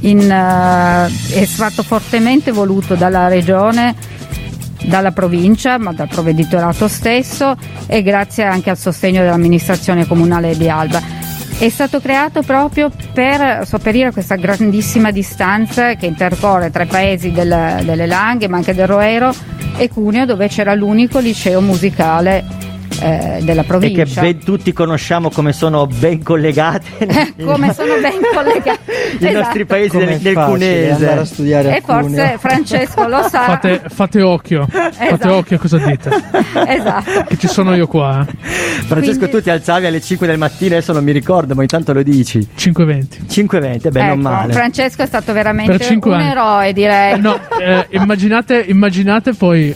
[0.00, 3.94] in, eh, è stato fortemente voluto dalla regione,
[4.84, 11.22] dalla provincia, ma dal provveditorato stesso e grazie anche al sostegno dell'amministrazione comunale di Alba.
[11.56, 17.30] È stato creato proprio per sopperire a questa grandissima distanza che intercorre tra i paesi
[17.30, 19.32] del- delle Langhe, ma anche del Roero
[19.76, 22.44] e Cuneo, dove c'era l'unico liceo musicale
[23.04, 24.04] eh, della E provincia.
[24.04, 29.90] che ben tutti conosciamo come sono ben collegate come sono ben collegati i nostri paesi
[29.90, 31.24] Com'è del, del andare a Cunese.
[31.24, 32.36] studiare a e forse.
[32.38, 34.66] Francesco lo sa Fate, fate occhio.
[34.70, 35.34] Fate Esatto.
[35.34, 36.10] occhio a cosa dite.
[36.66, 38.26] esatto Che ci sono io qua.
[38.28, 38.32] eh.
[38.86, 41.92] Francesco, Quindi- tu ti alzavi alle 5 del mattino, adesso non mi ricordo, ma intanto
[41.92, 42.46] lo dici.
[42.54, 43.24] 520.
[43.28, 44.52] 5.20, beh, non Ecco, male.
[44.52, 46.30] Francesco è stato veramente un anni.
[46.30, 49.74] eroe direi No, eh, immaginate, immaginate poi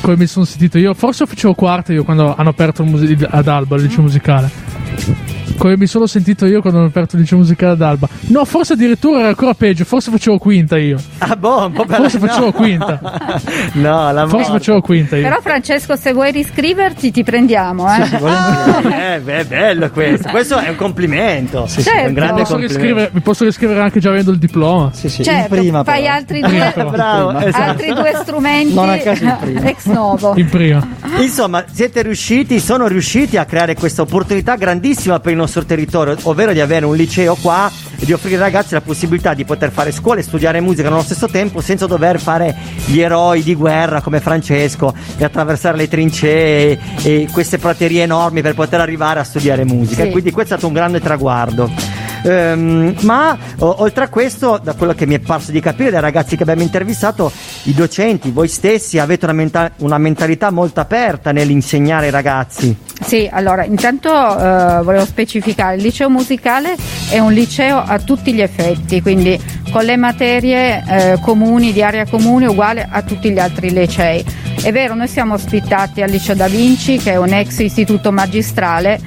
[0.00, 0.94] come mi sono sentito io.
[0.94, 4.50] Forse facevo quarta io quando hanno aperto muse- ad Alba il liceo musicale.
[5.56, 8.08] Come mi sono sentito io quando hanno aperto il liceo musicale ad Alba.
[8.28, 9.84] No, forse addirittura era ancora peggio.
[9.84, 10.98] Forse facevo quinta io.
[11.18, 12.26] Ah, boh, un po' per Forse no.
[12.26, 13.00] facevo quinta.
[13.74, 14.52] No, la Forse morte.
[14.58, 15.22] facevo quinta io.
[15.22, 18.02] però Francesco se vuoi riscriverti ti prendiamo eh?
[19.14, 20.28] Eh, beh, è bello questo.
[20.30, 21.66] Questo è un complimento.
[21.66, 21.80] sì.
[21.82, 23.10] È un grande Posso complimento.
[23.12, 24.90] mi posso riscrivere anche già avendo il diploma.
[24.92, 26.14] Sì, sì, certo in prima fai però.
[26.14, 26.72] altri due.
[26.90, 27.70] Bravo, esatto.
[27.70, 29.60] altri due strumenti Non a caso in prima.
[29.68, 30.86] ex novo In prima.
[31.18, 36.52] Insomma, siete riusciti, sono riusciti a creare questa opportunità grandissima per il nostro territorio, ovvero
[36.52, 39.92] di avere un liceo qua e di offrire ai ragazzi la possibilità di poter fare
[39.92, 44.20] scuola e studiare musica nello stesso tempo senza dover fare gli eroi di guerra come
[44.20, 50.04] Francesco e attraversare le trincee e queste praterie enormi per poter arrivare a studiare musica.
[50.04, 50.10] Sì.
[50.10, 51.99] Quindi questo è stato un grande traguardo.
[52.22, 56.00] Ehm, ma o- oltre a questo, da quello che mi è parso di capire dai
[56.00, 57.30] ragazzi che abbiamo intervistato,
[57.64, 62.76] i docenti, voi stessi avete una, menta- una mentalità molto aperta nell'insegnare ai ragazzi.
[63.00, 66.76] Sì, allora intanto eh, volevo specificare, il liceo musicale
[67.10, 69.40] è un liceo a tutti gli effetti, quindi
[69.72, 74.24] con le materie eh, comuni, di area comune, uguale a tutti gli altri licei.
[74.62, 79.00] È vero, noi siamo ospitati al liceo Da Vinci, che è un ex istituto magistrale,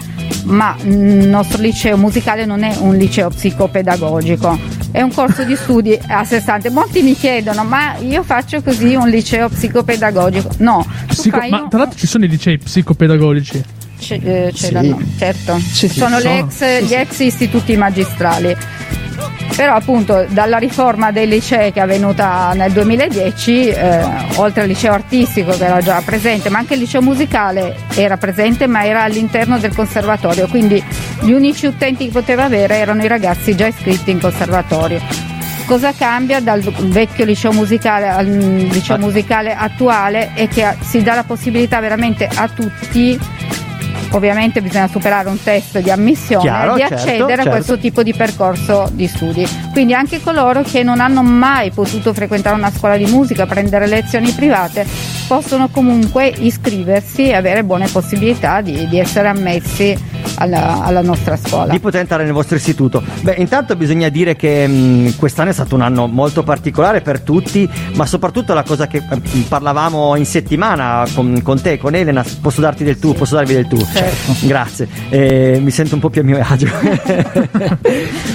[0.43, 4.59] ma il nostro liceo musicale non è un liceo psicopedagogico,
[4.91, 6.69] è un corso di studi a sé stante.
[6.69, 10.49] Molti mi chiedono, ma io faccio così un liceo psicopedagogico?
[10.57, 13.63] No, Psico- ma un- tra l'altro ci sono i licei psicopedagogici.
[14.03, 14.71] Ce, eh, ce Sì.
[14.73, 15.57] l'hanno, certo.
[15.59, 16.37] Sì, Sono ci sono.
[16.39, 18.55] ex- gli ex istituti magistrali.
[19.55, 24.03] Però appunto dalla riforma dei licei che è avvenuta nel 2010, eh,
[24.37, 28.65] oltre al liceo artistico che era già presente, ma anche il liceo musicale era presente
[28.65, 30.83] ma era all'interno del conservatorio, quindi
[31.21, 34.99] gli unici utenti che poteva avere erano i ragazzi già iscritti in conservatorio.
[35.65, 41.23] Cosa cambia dal vecchio liceo musicale al liceo musicale attuale è che si dà la
[41.23, 43.17] possibilità veramente a tutti
[44.13, 47.49] ovviamente bisogna superare un test di ammissione Chiaro, di certo, accedere certo.
[47.49, 49.47] a questo tipo di percorso di studi.
[49.71, 54.31] Quindi anche coloro che non hanno mai potuto frequentare una scuola di musica, prendere lezioni
[54.31, 54.85] private,
[55.33, 59.97] possono comunque iscriversi e avere buone possibilità di, di essere ammessi
[60.35, 61.71] alla, alla nostra scuola.
[61.71, 63.01] di poter entrare nel vostro istituto.
[63.21, 67.67] Beh, intanto bisogna dire che mh, quest'anno è stato un anno molto particolare per tutti,
[67.95, 72.61] ma soprattutto la cosa che eh, parlavamo in settimana con, con te, con Elena, posso
[72.61, 73.83] darti del tu, posso darvi del tu.
[74.45, 76.67] Grazie, Eh, mi sento un po' più a mio agio.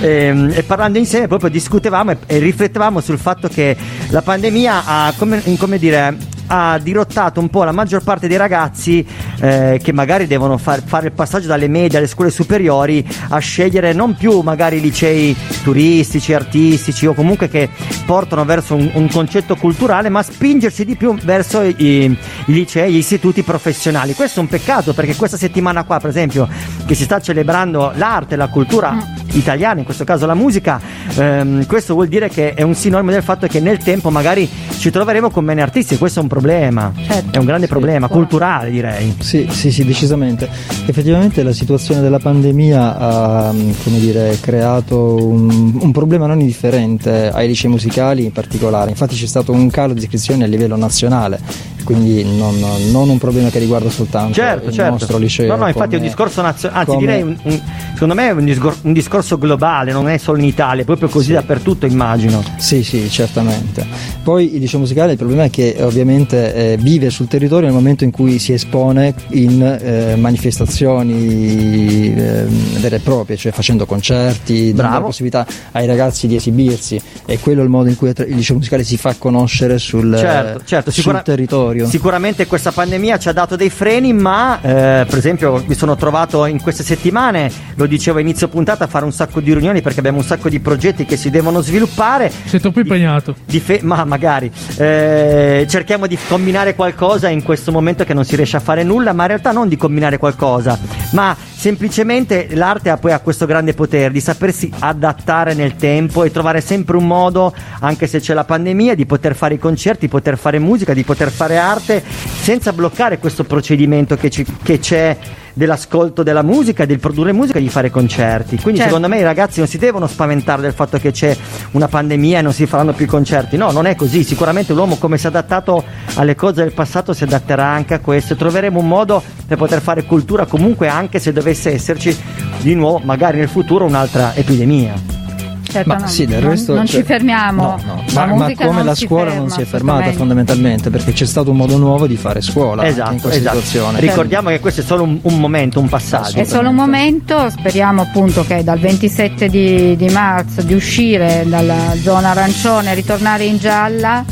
[0.00, 3.76] e, e parlando insieme proprio discutevamo e, e riflettevamo sul fatto che
[4.08, 9.06] la pandemia ha, come, come dire, ha dirottato un po' la maggior parte dei ragazzi
[9.40, 13.92] eh, che magari devono far- fare il passaggio dalle medie alle scuole superiori a scegliere
[13.92, 17.68] non più magari licei turistici, artistici o comunque che
[18.06, 22.96] portano verso un, un concetto culturale, ma spingersi di più verso i, i licei, gli
[22.96, 24.14] istituti professionali.
[24.14, 26.48] Questo è un peccato perché questa settimana qua, per esempio,
[26.86, 30.80] che si sta celebrando l'arte, la cultura italiana, in questo caso la musica,
[31.16, 34.90] ehm, questo vuol dire che è un sinonimo del fatto che nel tempo magari ci
[34.90, 37.36] troveremo con meno artisti e questo è un problema, Certo.
[37.36, 39.14] è un grande problema culturale direi.
[39.18, 40.48] Sì, sì, sì, decisamente.
[40.86, 47.46] Effettivamente la situazione della pandemia ha come dire, creato un, un problema non indifferente ai
[47.48, 48.90] licei musicali in particolare.
[48.90, 51.40] Infatti c'è stato un calo di iscrizioni a livello nazionale,
[51.84, 52.56] quindi non,
[52.90, 54.90] non un problema che riguarda soltanto Certo, il certo.
[54.92, 55.48] nostro liceo.
[55.48, 57.60] No, no, infatti è un come- discorso nazionale, anzi come- direi, un- un-
[57.92, 61.08] secondo me è un, discor- un discorso globale, non è solo in Italia, è proprio
[61.08, 62.42] così dappertutto immagino.
[62.56, 63.86] Sì, sì, certamente.
[64.22, 67.74] Poi il liceo musicale il problema è che eh, ovviamente eh, vive sul territorio nel
[67.74, 72.44] momento in cui si espone in eh, manifestazioni eh,
[72.80, 74.94] vere e proprie, cioè facendo concerti, dando Bravo.
[74.94, 78.56] la possibilità ai ragazzi di esibirsi e quello è il modo in cui il liceo
[78.56, 81.86] musicale si fa conoscere sul, Certo, certo, sul sicura- territorio.
[81.86, 86.46] Sicuramente questa pandemia ci ha dato dei freni, ma eh, per esempio mi sono trovato
[86.46, 89.98] in queste settimane, lo dicevo a inizio puntata, a fare un sacco di riunioni perché
[90.00, 92.30] abbiamo un sacco di progetti che si devono sviluppare.
[92.44, 93.34] Sei troppo impegnato.
[93.46, 98.56] Fe- ma magari Eh, cerchiamo di combinare qualcosa in questo momento che non si riesce
[98.56, 100.78] a fare nulla, ma in realtà non di combinare qualcosa,
[101.12, 106.30] ma semplicemente l'arte ha poi ha questo grande potere di sapersi adattare nel tempo e
[106.30, 110.08] trovare sempre un modo, anche se c'è la pandemia, di poter fare i concerti, di
[110.08, 112.02] poter fare musica, di poter fare arte
[112.40, 115.16] senza bloccare questo procedimento che, ci- che c'è
[115.58, 118.56] dell'ascolto della musica, del produrre musica e di fare concerti.
[118.56, 118.94] Quindi Certo.
[118.94, 121.36] secondo me i ragazzi non si devono spaventare del fatto che c'è
[121.72, 123.56] una pandemia e non si faranno più concerti.
[123.56, 124.22] No, non è così.
[124.22, 125.82] Sicuramente l'uomo come si è adattato
[126.14, 130.04] alle cose del passato si adatterà anche a questo troveremo un modo per poter fare
[130.04, 132.16] cultura comunque anche se dovesse esserci
[132.60, 135.27] di nuovo magari nel futuro un'altra epidemia.
[135.70, 137.62] Certo, Ma no, sì, del non, resto, non cioè, ci fermiamo.
[137.62, 138.04] no, no.
[138.14, 141.26] La Ma, ma come non la scuola ferma, non si è fermata fondamentalmente perché c'è
[141.26, 143.56] stato un modo nuovo di fare scuola anche in Esatto, questa esatto.
[143.60, 144.00] situazione.
[144.00, 146.38] Ricordiamo che questo è solo un, un momento, un passaggio.
[146.38, 151.94] È solo un momento, speriamo appunto che dal 27 di, di marzo di uscire dalla
[152.02, 154.24] zona arancione e ritornare in gialla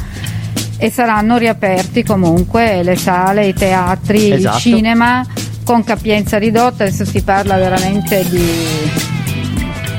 [0.79, 4.57] e saranno riaperti comunque le sale, i teatri, Esatto.
[4.57, 5.25] il cinema
[5.65, 8.45] con capienza ridotta, adesso si parla veramente di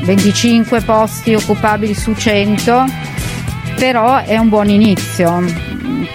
[0.04, 2.86] 25 posti occupabili su 100,
[3.78, 5.44] però è un buon inizio,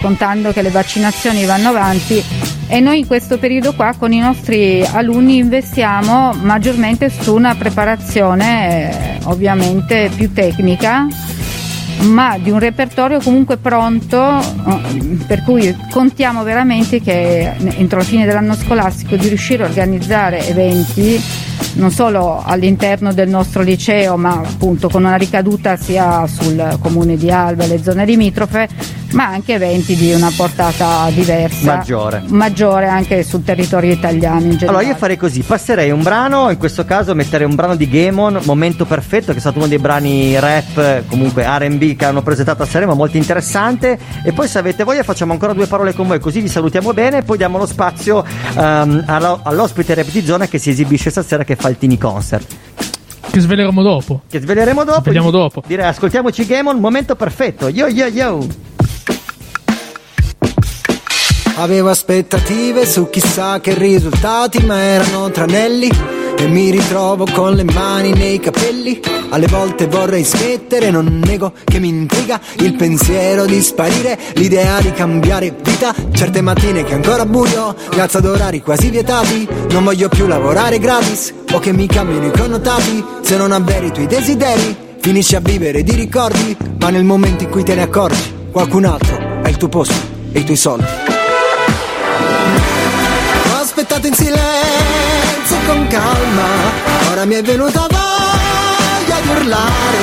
[0.01, 2.23] contando che le vaccinazioni vanno avanti.
[2.67, 9.19] E noi in questo periodo qua con i nostri alunni investiamo maggiormente su una preparazione
[9.19, 11.05] eh, ovviamente più tecnica
[12.01, 18.25] ma di un repertorio comunque pronto, eh, per cui contiamo veramente che entro la fine
[18.25, 21.21] dell'anno scolastico di riuscire a organizzare eventi
[21.75, 27.31] non solo all'interno del nostro liceo, ma appunto con una ricaduta sia sul comune di
[27.31, 28.67] Alba e le zone limitrofe,
[29.13, 32.23] ma anche eventi di una portata diversa, Maggiore.
[32.27, 34.69] maggiore anche sul territorio italiano in generale.
[34.69, 38.39] Allora io farei così, passerei un brano, in questo caso metterei un brano di Gamon,
[38.43, 42.65] Momento Perfetto, che è stato uno dei brani rap, comunque R&B che hanno presentato a
[42.65, 46.41] Sanremo, molto interessante, e poi se avete voglia facciamo ancora due parole con voi, così
[46.41, 48.23] vi salutiamo bene, e poi diamo lo spazio
[48.55, 52.55] allo- all'ospite rap di zona che si esibisce stasera, che fa il Tini Concert.
[53.31, 54.21] Che sveleremo dopo.
[54.29, 55.01] Che sveleremo dopo.
[55.01, 55.63] Vediamo dopo.
[55.65, 58.45] Direi ascoltiamoci Gamon, Momento Perfetto, yo yo yo!
[61.55, 65.89] Avevo aspettative su chissà che risultati, ma erano tranelli.
[66.35, 68.99] E mi ritrovo con le mani nei capelli.
[69.29, 74.91] Alle volte vorrei smettere, non nego che mi intriga il pensiero di sparire, l'idea di
[74.91, 75.93] cambiare vita.
[76.11, 79.47] Certe mattine che ancora buio, grazie ad orari quasi vietati.
[79.69, 83.05] Non voglio più lavorare gratis o che mi cambino i connotati.
[83.21, 86.57] Se non avveri i tuoi desideri, finisci a vivere di ricordi.
[86.79, 89.95] Ma nel momento in cui te ne accorgi, qualcun altro ha il tuo posto
[90.31, 91.02] e i tuoi soldi.
[93.83, 96.47] Aspettato in silenzio e con calma,
[97.11, 99.99] ora mi è venuta voglia di urlare.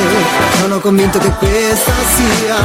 [0.61, 2.57] Sono convinto che questa sia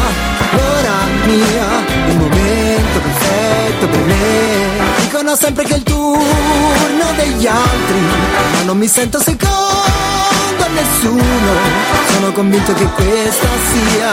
[0.51, 5.03] l'ora mia, il momento perfetto per me.
[5.03, 7.99] Dicono sempre che è il turno degli altri,
[8.57, 11.53] ma non mi sento secondo a nessuno.
[12.11, 14.11] Sono convinto che questa sia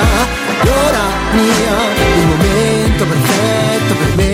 [0.63, 1.75] l'ora mia,
[2.17, 4.32] il momento perfetto per me.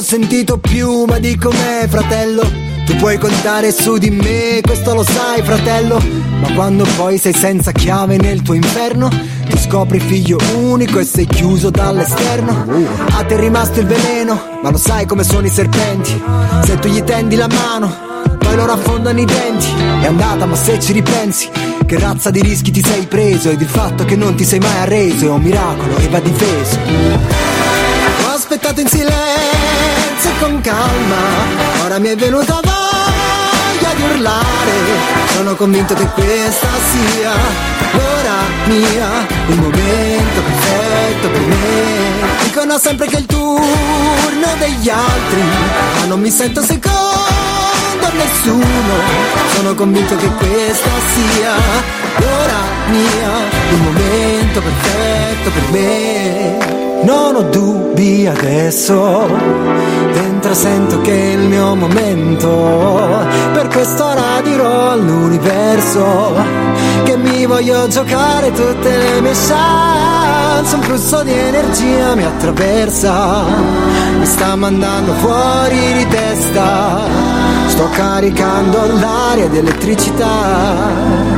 [0.00, 2.40] Ho sentito più, ma dico me, fratello.
[2.86, 6.02] Tu puoi contare su di me, questo lo sai, fratello.
[6.40, 11.26] Ma quando poi sei senza chiave nel tuo inferno, ti scopri figlio unico e sei
[11.26, 12.64] chiuso dall'esterno.
[13.10, 16.18] A te è rimasto il veleno, ma lo sai come sono i serpenti.
[16.64, 17.94] Se tu gli tendi la mano,
[18.38, 19.68] poi loro affondano i denti.
[20.00, 21.50] È andata, ma se ci ripensi,
[21.84, 23.50] che razza di rischi ti sei preso?
[23.50, 26.78] Ed il fatto che non ti sei mai arreso è un miracolo e va difeso.
[28.28, 29.19] Ho aspettato in silenzio
[31.90, 34.72] ora mi è venuta voglia di urlare.
[35.34, 37.32] Sono convinto che questa sia
[37.90, 42.44] l'ora mia, il momento perfetto per me.
[42.44, 45.42] Dicono sempre che è il turno degli altri,
[45.98, 46.98] ma non mi sento secondo
[48.12, 48.94] nessuno.
[49.54, 51.54] Sono convinto che questa sia
[52.18, 53.30] l'ora mia,
[53.70, 56.89] il momento perfetto per me.
[57.02, 59.26] Non ho dubbi adesso,
[60.12, 62.48] dentro sento che è il mio momento.
[63.52, 66.34] Per quest'ora dirò all'universo
[67.04, 70.74] che mi voglio giocare tutte le mie chance.
[70.74, 73.44] Un flusso di energia mi attraversa,
[74.18, 77.00] mi sta mandando fuori di testa.
[77.68, 81.30] Sto caricando l'aria di elettricità.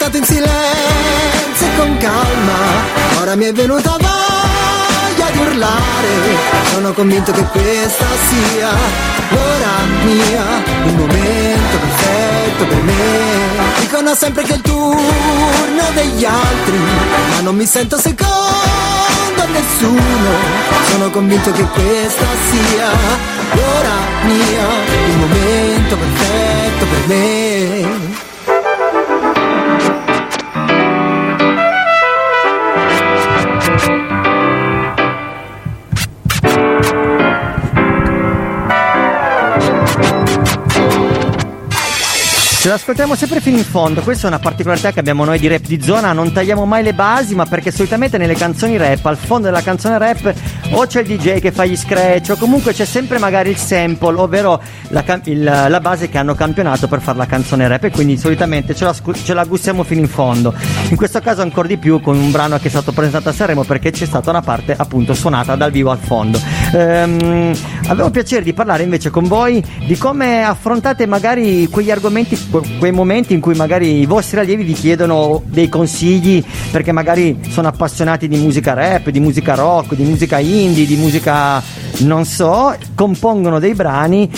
[0.00, 6.08] Aspettato in silenzio e con calma, ora mi è venuta voglia di urlare.
[6.72, 8.70] Sono convinto che questa sia
[9.28, 10.44] l'ora mia,
[10.86, 12.98] il momento perfetto per me.
[13.80, 16.78] Dicono sempre che è il turno degli altri,
[17.34, 18.30] ma non mi sento secondo
[19.36, 20.30] a nessuno.
[20.92, 22.88] Sono convinto che questa sia
[23.52, 24.66] l'ora mia,
[25.08, 28.28] il momento perfetto per me.
[42.70, 45.66] Ce l'ascoltiamo sempre fino in fondo, questa è una particolarità che abbiamo noi di rap
[45.66, 49.48] di zona, non tagliamo mai le basi, ma perché solitamente nelle canzoni rap, al fondo
[49.48, 50.32] della canzone rap,
[50.70, 54.20] o c'è il DJ che fa gli scratch, o comunque c'è sempre magari il sample,
[54.20, 58.16] ovvero la, il- la base che hanno campionato per fare la canzone rap, e quindi
[58.16, 60.54] solitamente ce la, ce la gustiamo fino in fondo.
[60.90, 63.64] In questo caso ancora di più con un brano che è stato presentato a Sanremo
[63.64, 66.40] perché c'è stata una parte appunto suonata dal vivo al fondo.
[66.72, 67.52] Ehm,
[67.88, 72.36] avevo piacere di parlare invece con voi di come affrontate magari quegli argomenti,
[72.78, 77.68] quei momenti in cui magari i vostri allievi vi chiedono dei consigli perché magari sono
[77.68, 81.62] appassionati di musica rap, di musica rock, di musica indie, di musica
[81.98, 84.30] non so, compongono dei brani.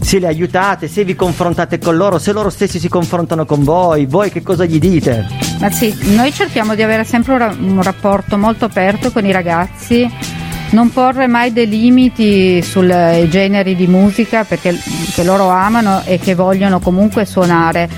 [0.00, 4.06] Se li aiutate, se vi confrontate con loro, se loro stessi si confrontano con voi,
[4.06, 5.26] voi che cosa gli dite?
[5.60, 10.08] Ma sì, noi cerchiamo di avere sempre un, un rapporto molto aperto con i ragazzi,
[10.70, 14.74] non porre mai dei limiti sui generi di musica perché
[15.14, 17.88] che loro amano e che vogliono comunque suonare.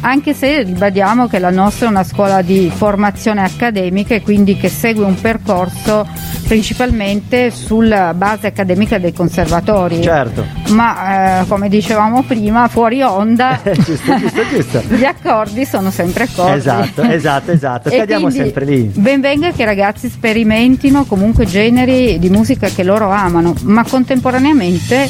[0.00, 4.68] Anche se ribadiamo che la nostra è una scuola di formazione accademica e quindi che
[4.68, 6.06] segue un percorso
[6.46, 10.02] principalmente sulla base accademica dei conservatori.
[10.02, 10.44] Certo.
[10.68, 14.82] Ma eh, come dicevamo prima, fuori onda giusto, giusto, giusto.
[14.94, 16.58] gli accordi sono sempre accordi.
[16.58, 17.90] Esatto, esatto, esatto.
[17.90, 18.82] Cadiamo sempre lì.
[18.94, 25.08] Ben venga che i ragazzi sperimentino comunque generi di musica che loro amano, ma contemporaneamente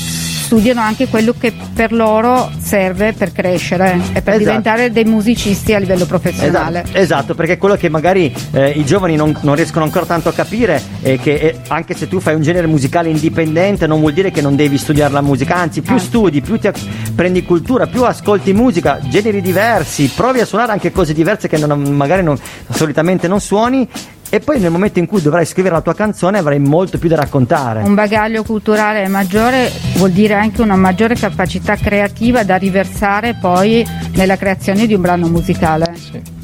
[0.53, 4.39] studiano anche quello che per loro serve per crescere e per Esatto.
[4.39, 6.81] diventare dei musicisti a livello professionale.
[6.83, 10.33] Esatto, esatto, perché quello che magari eh, i giovani non, non riescono ancora tanto a
[10.35, 14.31] capire è che eh, anche se tu fai un genere musicale indipendente non vuol dire
[14.31, 16.69] che non devi studiare la musica, anzi più studi, più ti
[17.15, 21.81] prendi cultura, più ascolti musica, generi diversi, provi a suonare anche cose diverse che non-
[21.95, 22.39] magari non-
[22.69, 23.89] solitamente non suoni
[24.35, 27.17] e poi nel momento in cui dovrai scrivere la tua canzone avrai molto più da
[27.17, 27.83] raccontare.
[27.83, 34.39] Un bagaglio culturale maggiore vuol dire anche una maggiore capacità creativa da riversare poi nella
[34.39, 35.95] creazione di un brano musicale.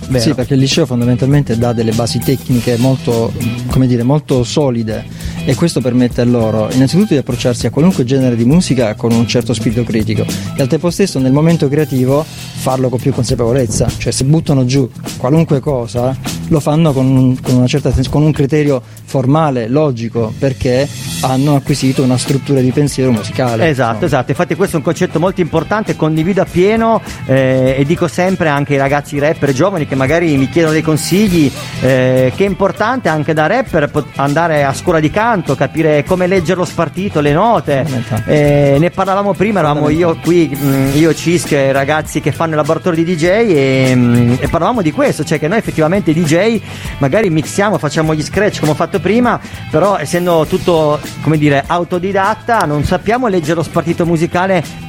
[0.06, 0.22] Vero.
[0.22, 3.32] Sì, perché il liceo fondamentalmente dà delle basi tecniche molto,
[3.70, 5.06] come dire, molto solide
[5.48, 9.26] e questo permette a loro innanzitutto di approcciarsi a qualunque genere di musica con un
[9.26, 14.12] certo spirito critico e al tempo stesso nel momento creativo farlo con più consapevolezza, cioè
[14.12, 16.14] se buttano giù qualunque cosa
[16.48, 20.88] lo fanno con un, con una certa, con un criterio formale, logico, perché
[21.22, 23.68] hanno acquisito una struttura di pensiero musicale.
[23.68, 28.48] Esatto, esatto, infatti questo è un concetto molto importante, condivido appieno eh, e dico sempre
[28.48, 33.08] anche ai ragazzi rapper giovani che magari mi chiedono dei consigli, eh, che è importante
[33.08, 37.86] anche da rapper andare a scuola di canto, capire come leggere lo spartito, le note,
[38.26, 42.50] Eh, ne parlavamo prima, eravamo io qui, mh, io Cisco e i ragazzi che fanno
[42.50, 46.60] il laboratorio di DJ e, mh, e parlavamo di questo, cioè che noi effettivamente DJ
[46.98, 52.60] magari mixiamo, facciamo gli scratch come ho fatto prima, però essendo tutto come dire autodidatta
[52.60, 54.86] non sappiamo leggere lo spartito musicale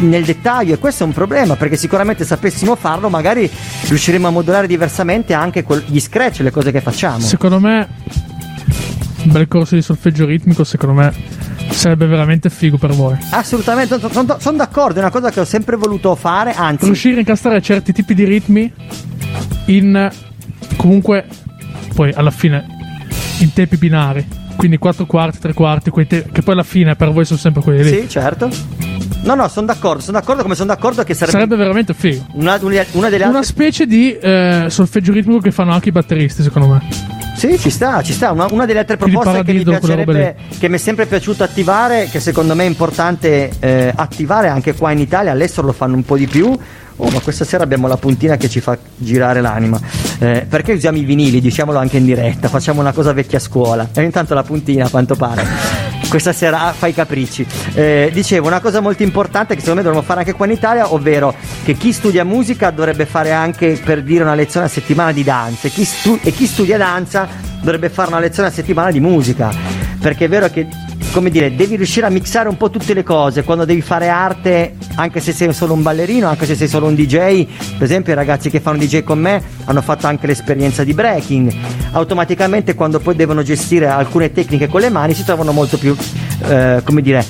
[0.00, 3.50] nel dettaglio e questo è un problema perché sicuramente sapessimo farlo magari
[3.88, 7.20] riusciremo a modulare diversamente anche gli scratch le cose che facciamo.
[7.20, 7.88] Secondo me,
[9.28, 11.12] un bel corso di solfeggio ritmico, secondo me,
[11.70, 13.16] sarebbe veramente figo per voi.
[13.30, 17.60] assolutamente sono d'accordo è una cosa che ho sempre voluto fare anzi Riuscire a incastrare
[17.60, 18.72] certi tipi di ritmi
[19.66, 20.10] in
[20.76, 21.26] comunque
[21.94, 22.64] poi alla fine
[23.40, 24.26] in tempi binari.
[24.56, 27.62] Quindi 4 quarti, 3 quarti, quei te- che poi alla fine per voi sono sempre
[27.62, 28.00] quelli lì.
[28.00, 28.48] sì certo
[29.22, 32.24] no no sono d'accordo sono d'accordo come sono d'accordo che sarebbe, Sarebbe veramente figo.
[32.32, 35.92] una, una- una delle Una altre specie di eh, solfeggio ritmico che fanno anche i
[35.92, 37.16] batteristi, secondo me.
[37.38, 38.32] Sì, ci sta, ci sta.
[38.32, 42.18] Una, una delle altre proposte che mi piacerebbe, che mi è sempre piaciuto attivare, che
[42.18, 46.16] secondo me è importante eh, attivare anche qua in Italia, all'estero lo fanno un po'
[46.16, 46.52] di più.
[47.00, 49.80] Oh, ma questa sera abbiamo la puntina che ci fa girare l'anima.
[50.18, 51.40] Eh, perché usiamo i vinili?
[51.40, 53.88] Diciamolo anche in diretta, facciamo una cosa vecchia scuola.
[53.94, 55.46] E intanto la puntina, a quanto pare.
[56.08, 57.46] Questa sera fa i capricci.
[57.74, 60.92] Eh, dicevo, una cosa molto importante che secondo me dovremmo fare anche qua in Italia,
[60.92, 61.34] ovvero
[61.64, 65.68] che chi studia musica dovrebbe fare anche per dire una lezione a settimana di danza
[65.68, 67.28] e chi, stu- e chi studia danza
[67.60, 69.52] dovrebbe fare una lezione a settimana di musica.
[70.00, 70.66] Perché è vero che,
[71.12, 73.44] come dire, devi riuscire a mixare un po' tutte le cose.
[73.44, 76.94] Quando devi fare arte, anche se sei solo un ballerino, anche se sei solo un
[76.94, 77.46] DJ,
[77.76, 81.52] per esempio i ragazzi che fanno DJ con me hanno fatto anche l'esperienza di breaking.
[81.92, 85.96] Automaticamente quando poi devono gestire alcune tecniche con le mani si trovano molto più,
[86.46, 87.24] eh, come dire,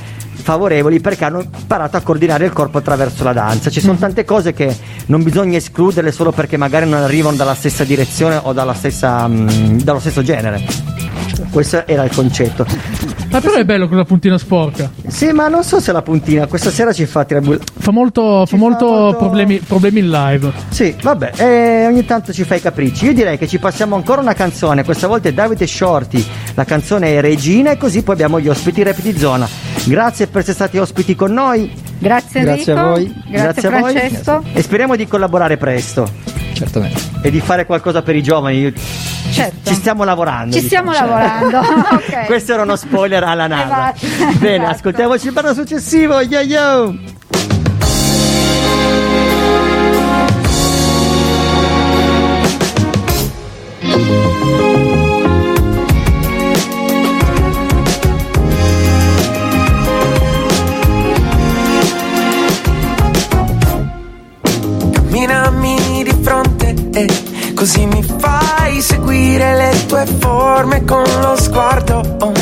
[0.48, 3.70] favorevoli perché hanno imparato a coordinare il corpo attraverso la danza.
[3.70, 4.74] Ci sono tante cose che
[5.06, 9.80] non bisogna escluderle solo perché magari non arrivano dalla stessa direzione o dalla stessa, mm,
[9.80, 10.64] dallo stesso genere.
[11.50, 12.64] Questo era il concetto.
[13.30, 14.90] Ma però è bello con la puntina sporca.
[15.06, 18.56] Sì, ma non so se la puntina questa sera ci fa tirare Fa molto, fa
[18.56, 20.50] molto Problemi, problemi in live.
[20.70, 23.06] Sì, vabbè, e ogni tanto ci fai i capricci.
[23.06, 24.84] Io direi che ci passiamo ancora una canzone.
[24.84, 26.24] Questa volta è Davide Shorty.
[26.54, 29.46] La canzone è Regina e così poi abbiamo gli ospiti rap di zona.
[29.84, 31.70] Grazie per essere stati ospiti con noi.
[31.98, 32.88] Grazie, Grazie Enrico.
[32.88, 33.22] a voi.
[33.28, 33.92] Grazie, a voi.
[33.92, 34.42] Francesco.
[34.52, 36.10] E speriamo di collaborare presto.
[36.54, 37.00] Certamente.
[37.22, 38.72] E di fare qualcosa per i giovani.
[39.30, 39.68] Certo.
[39.70, 40.54] Ci stiamo lavorando.
[40.54, 41.18] Ci stiamo diciamo.
[41.18, 41.58] lavorando.
[41.96, 42.26] ok.
[42.26, 43.94] Questo era uno spoiler alla NASA.
[43.94, 44.38] Esatto.
[44.38, 46.20] Bene, ascoltiamoci il brano successivo.
[46.20, 46.94] Yo yo!
[65.08, 67.27] Camminami di fronte e
[67.58, 72.00] così mi fai seguire le tue forme con lo sguardo.
[72.20, 72.32] Oh.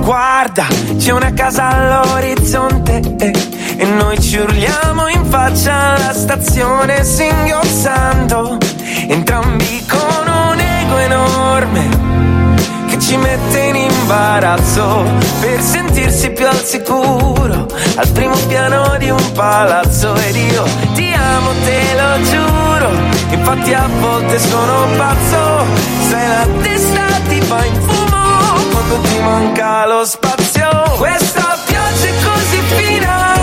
[0.00, 0.66] Guarda,
[0.96, 3.32] c'è una casa all'orizzonte e,
[3.76, 8.56] e noi ci urliamo in faccia alla stazione singhiozzando,
[9.08, 11.88] entrambi con un ego enorme
[12.88, 13.67] che ci mette in
[14.08, 15.04] imbarazzo
[15.38, 21.50] per sentirsi più al sicuro al primo piano di un palazzo ed io ti amo,
[21.62, 22.88] te lo giuro.
[23.30, 25.66] Infatti a volte sono pazzo,
[26.08, 30.68] se la testa ti fa in fumo quando ti manca lo spazio.
[30.96, 33.34] Questa pioggia è così fina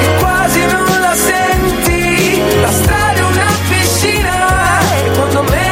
[0.00, 2.60] che quasi non la senti.
[2.60, 5.63] La strada è una piscina e quando meno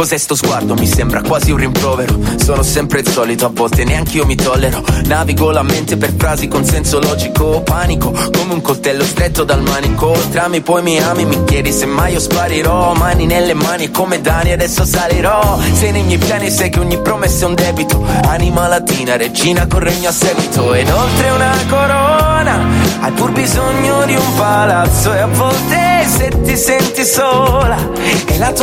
[0.00, 0.72] Cos'è sto sguardo?
[0.76, 2.18] Mi sembra quasi un rimprovero.
[2.42, 4.82] Sono sempre il solito, a volte neanche io mi tollero.
[5.04, 7.60] Navigo la mente per frasi con senso logico.
[7.60, 10.16] Panico, come un coltello stretto dal manico.
[10.30, 12.94] Trami, poi mi ami, mi chiedi se mai io sparirò.
[12.94, 15.58] Mani nelle mani come Dani, adesso salirò.
[15.74, 18.02] Sei nei miei piani, sai che ogni promessa è un debito.
[18.22, 20.72] Anima latina, regina con regno a seguito.
[20.72, 22.66] Ed oltre una corona,
[23.00, 25.12] hai pur bisogno di un palazzo.
[25.12, 27.76] E a volte se ti senti sola,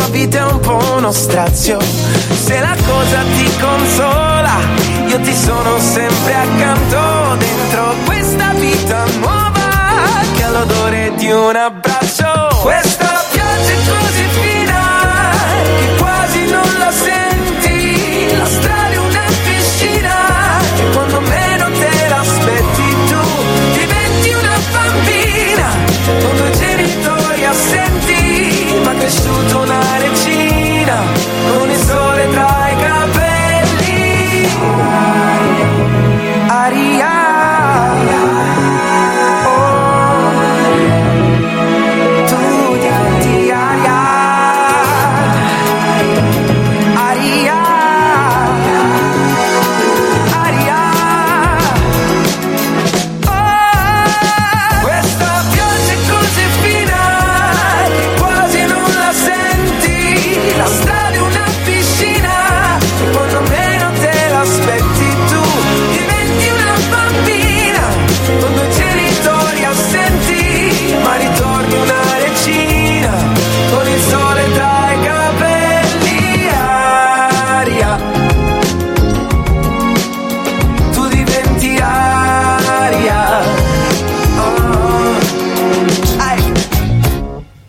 [0.09, 1.79] vita è un po' uno strazio.
[1.79, 4.57] Se la cosa ti consola,
[5.07, 9.69] io ti sono sempre accanto dentro questa vita nuova
[10.35, 12.59] che ha l'odore di un abbraccio.
[12.61, 13.16] Questa